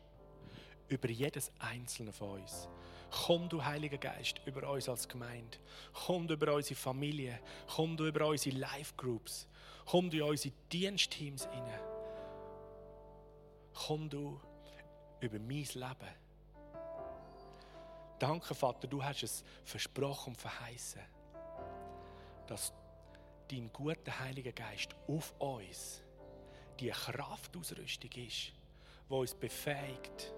[0.88, 2.68] über jedes einzelne von uns.
[3.10, 5.58] Komm du, Heiliger Geist, über uns als Gemeinde.
[5.92, 7.40] Komm du über unsere Familie.
[7.74, 9.48] Komm du über unsere Life-Groups.
[9.84, 11.80] Komm du in unsere Dienstteams hinein.
[13.74, 14.40] Komm du
[15.20, 16.25] über mein Leben.
[18.18, 21.02] Danke, Vater, du hast es versprochen und verheißen,
[22.46, 22.72] dass
[23.48, 26.02] dein guter Heiliger Geist auf uns
[26.80, 28.52] die Kraftausrüstung ist,
[29.08, 30.32] die uns befähigt,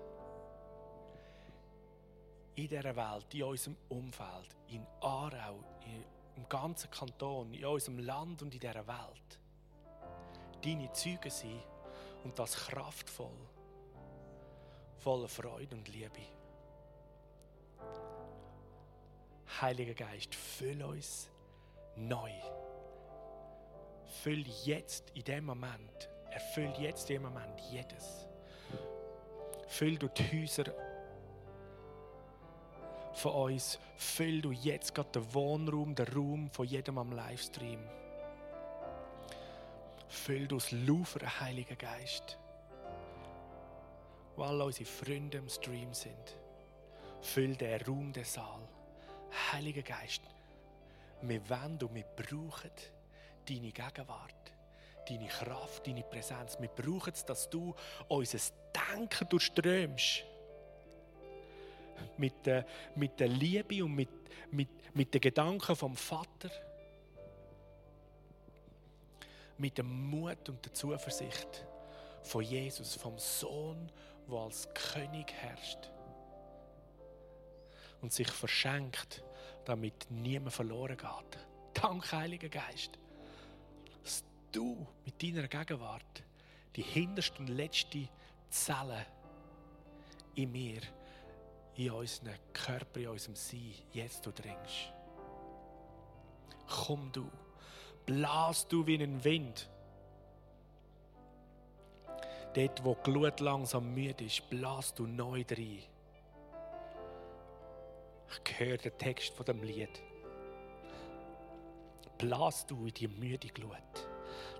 [2.56, 5.62] in dieser Welt, in unserem Umfeld, in Aarau,
[6.34, 9.38] im ganzen Kanton, in unserem Land und in dieser Welt,
[10.64, 11.62] deine Züge sind
[12.24, 13.48] und das kraftvoll,
[14.98, 16.38] voller Freude und Liebe.
[19.61, 21.30] Heiliger Geist, füll uns
[21.96, 22.30] neu.
[24.22, 28.26] Füll jetzt in dem Moment Erfüll jetzt im Moment jedes.
[29.66, 30.72] Füll du die Häuser
[33.14, 33.78] von uns.
[33.96, 37.80] Füll du jetzt gerade den Wohnraum, den Raum von jedem am Livestream.
[40.09, 42.38] Füll du das Laufen, Heiliger Geist.
[44.36, 46.38] Wo alle unsere Freunde im Stream sind.
[47.20, 48.61] Füll den Raum, den Saal.
[49.52, 50.22] Heiliger Geist,
[51.22, 52.70] wir wollen und wir brauchen
[53.46, 54.38] deine Gegenwart
[55.08, 56.56] deine Kraft, deine Präsenz.
[56.60, 57.74] Wir brauchen es, dass du
[58.08, 58.38] unser
[58.92, 60.24] Denken durchströmst.
[62.16, 62.64] Mit der,
[62.94, 64.08] mit der Liebe und mit,
[64.52, 66.50] mit, mit den Gedanken vom Vater.
[69.56, 71.66] Mit dem Mut und der Zuversicht
[72.22, 73.90] von Jesus, vom Sohn,
[74.30, 75.90] der als König herrscht
[78.01, 79.22] und sich verschenkt,
[79.64, 81.46] damit niemand verloren geht.
[81.74, 82.99] Dank, Heiliger Geist
[84.53, 86.22] du mit deiner Gegenwart
[86.74, 88.09] die hinterste und letzte
[88.51, 89.07] Zelle
[90.34, 90.80] in mir,
[91.74, 94.92] in unserem Körper, in unserem Sein, jetzt du dringst.
[96.68, 97.30] Komm du,
[98.07, 99.68] blas du wie ein Wind.
[102.55, 105.82] Dort, wo die Glut langsam müde ist, blas du neu rein.
[108.44, 110.02] Ich höre den Text von dem Lied.
[112.18, 114.08] Blas du in die müde Glut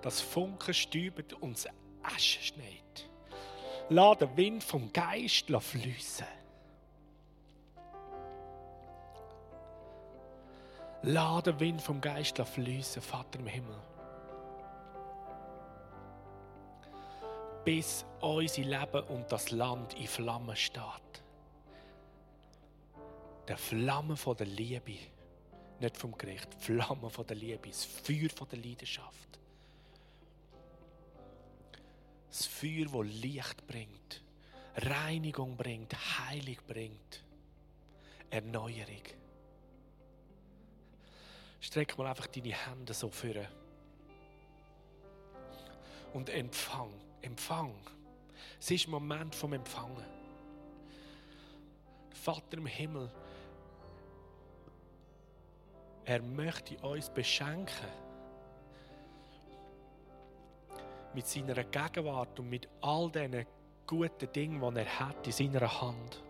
[0.03, 1.69] das Funken stübt und das
[2.03, 3.09] Asche schneit.
[3.91, 6.27] Lass den Wind vom Geist fließen.
[11.03, 13.79] Lass den Wind vom Geist fließen, Vater im Himmel.
[17.65, 21.23] Bis unser Leben und das Land in Flammen steht.
[23.49, 24.99] Der Flamme von der Liebe,
[25.81, 29.39] nicht vom Gericht, die Flamme von der Liebe, das Feuer von der Leidenschaft.
[32.29, 34.23] Das Feuer, das Licht bringt,
[34.77, 37.25] Reinigung bringt, Heilung bringt,
[38.29, 39.03] Erneuerung.
[41.61, 43.35] Streck mal einfach deine Hände so vor.
[46.13, 46.93] Und empfang,
[47.23, 47.75] empfang.
[48.61, 50.05] Es ist ein Moment vom Empfangen.
[52.13, 53.11] Vater im Himmel,
[56.09, 57.87] er möchte uns beschenken
[61.13, 63.45] mit seiner Gegenwart und mit all diesen
[63.87, 66.23] guten Dingen, die er hat in seiner Hand.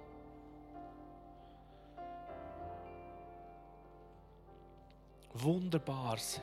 [5.35, 6.41] Wunderbares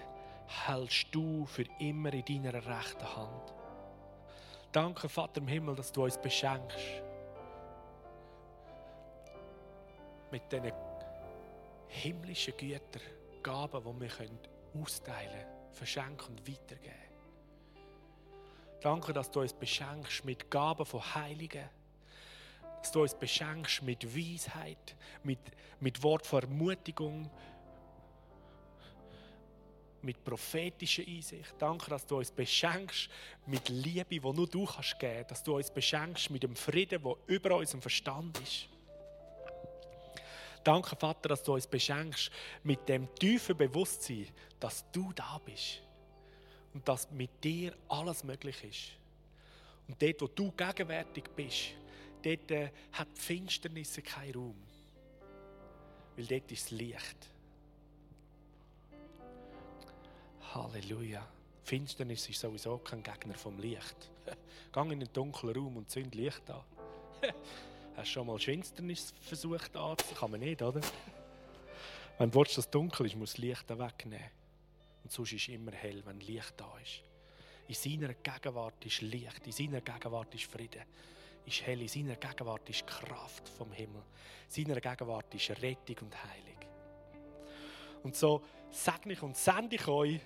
[0.68, 3.54] hältst du für immer in deiner rechten Hand.
[4.72, 6.78] Danke, Vater im Himmel, dass du uns beschenkst.
[10.32, 10.72] Mit diesen
[11.90, 13.02] himmlischen Gütern,
[13.46, 16.96] Gaben, die wir austeilen können, verschenken und weitergeben.
[18.82, 21.70] Danke, dass du uns beschenkst mit Gaben von Heiligen.
[22.80, 25.38] Dass du uns beschenkst mit Weisheit, mit,
[25.80, 27.30] mit Wort von Ermutigung,
[30.02, 31.54] mit prophetischer Einsicht.
[31.60, 33.10] Danke, dass du uns beschenkst
[33.46, 35.26] mit Liebe, die nur du kannst geben.
[35.28, 38.70] Dass du uns beschenkst mit dem Frieden, der über unserem Verstand ist.
[40.66, 42.32] Danke, Vater, dass du uns beschenkst
[42.64, 44.28] mit dem tiefen Bewusstsein,
[44.60, 45.84] dass du da bist.
[46.74, 48.98] Und dass mit dir alles möglich ist.
[49.88, 51.76] Und dort, wo du gegenwärtig bist,
[52.24, 54.56] dort äh, hat die Finsternis keinen Raum.
[56.16, 57.30] Weil dort ist das Licht.
[60.52, 61.28] Halleluja.
[61.64, 64.10] Finsternis ist sowieso kein Gegner vom Licht.
[64.72, 66.64] Gang in den dunklen Raum und zünd Licht an.
[67.96, 70.18] Hast du schon mal Finsternis versucht anzuziehen?
[70.18, 70.82] Kann man nicht, oder?
[72.18, 74.30] Wenn du willst, dass es dunkel ist, muss das Licht wegnehmen.
[75.04, 77.04] Und sonst ist es immer hell, wenn Licht da ist.
[77.68, 80.84] In seiner Gegenwart ist Licht, in seiner Gegenwart ist Frieden,
[81.46, 84.04] ist hell, in seiner Gegenwart ist Kraft vom Himmel,
[84.50, 86.60] in seiner Gegenwart ist Rettung und Heilung.
[88.04, 90.20] Und so segne ich und sende ich euch,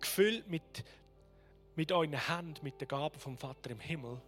[0.00, 0.84] gefüllt mit,
[1.76, 4.20] mit euren Händen, mit der Gabe vom Vater im Himmel,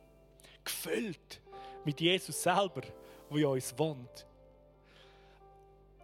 [0.64, 1.40] gefüllt
[1.84, 2.82] mit Jesus selber,
[3.28, 4.26] wo in uns wohnt.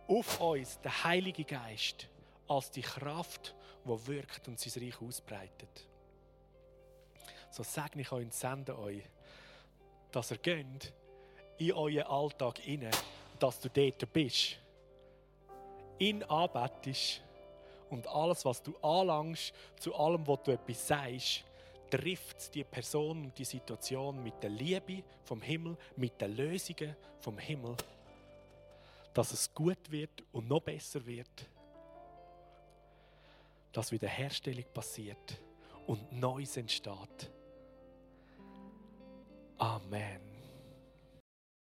[0.06, 2.08] Auf uns der Heilige Geist
[2.46, 3.54] als die Kraft,
[3.84, 5.86] die wirkt und sein Reich ausbreitet.
[7.50, 9.02] So segne ich euch und sende euch,
[10.12, 10.92] dass ihr geht
[11.58, 12.90] in euren Alltag inne,
[13.38, 14.58] dass du dort bist,
[15.98, 17.22] ihn anbetest
[17.90, 21.44] und alles, was du anlangst, zu allem, was du etwas sagst,
[21.90, 27.38] trifft die Person und die Situation mit der Liebe vom Himmel, mit den Lösungen vom
[27.38, 27.76] Himmel,
[29.14, 31.46] dass es gut wird und noch besser wird,
[33.72, 35.40] dass Wiederherstellung passiert
[35.86, 37.30] und Neues entsteht.
[39.58, 40.27] Amen.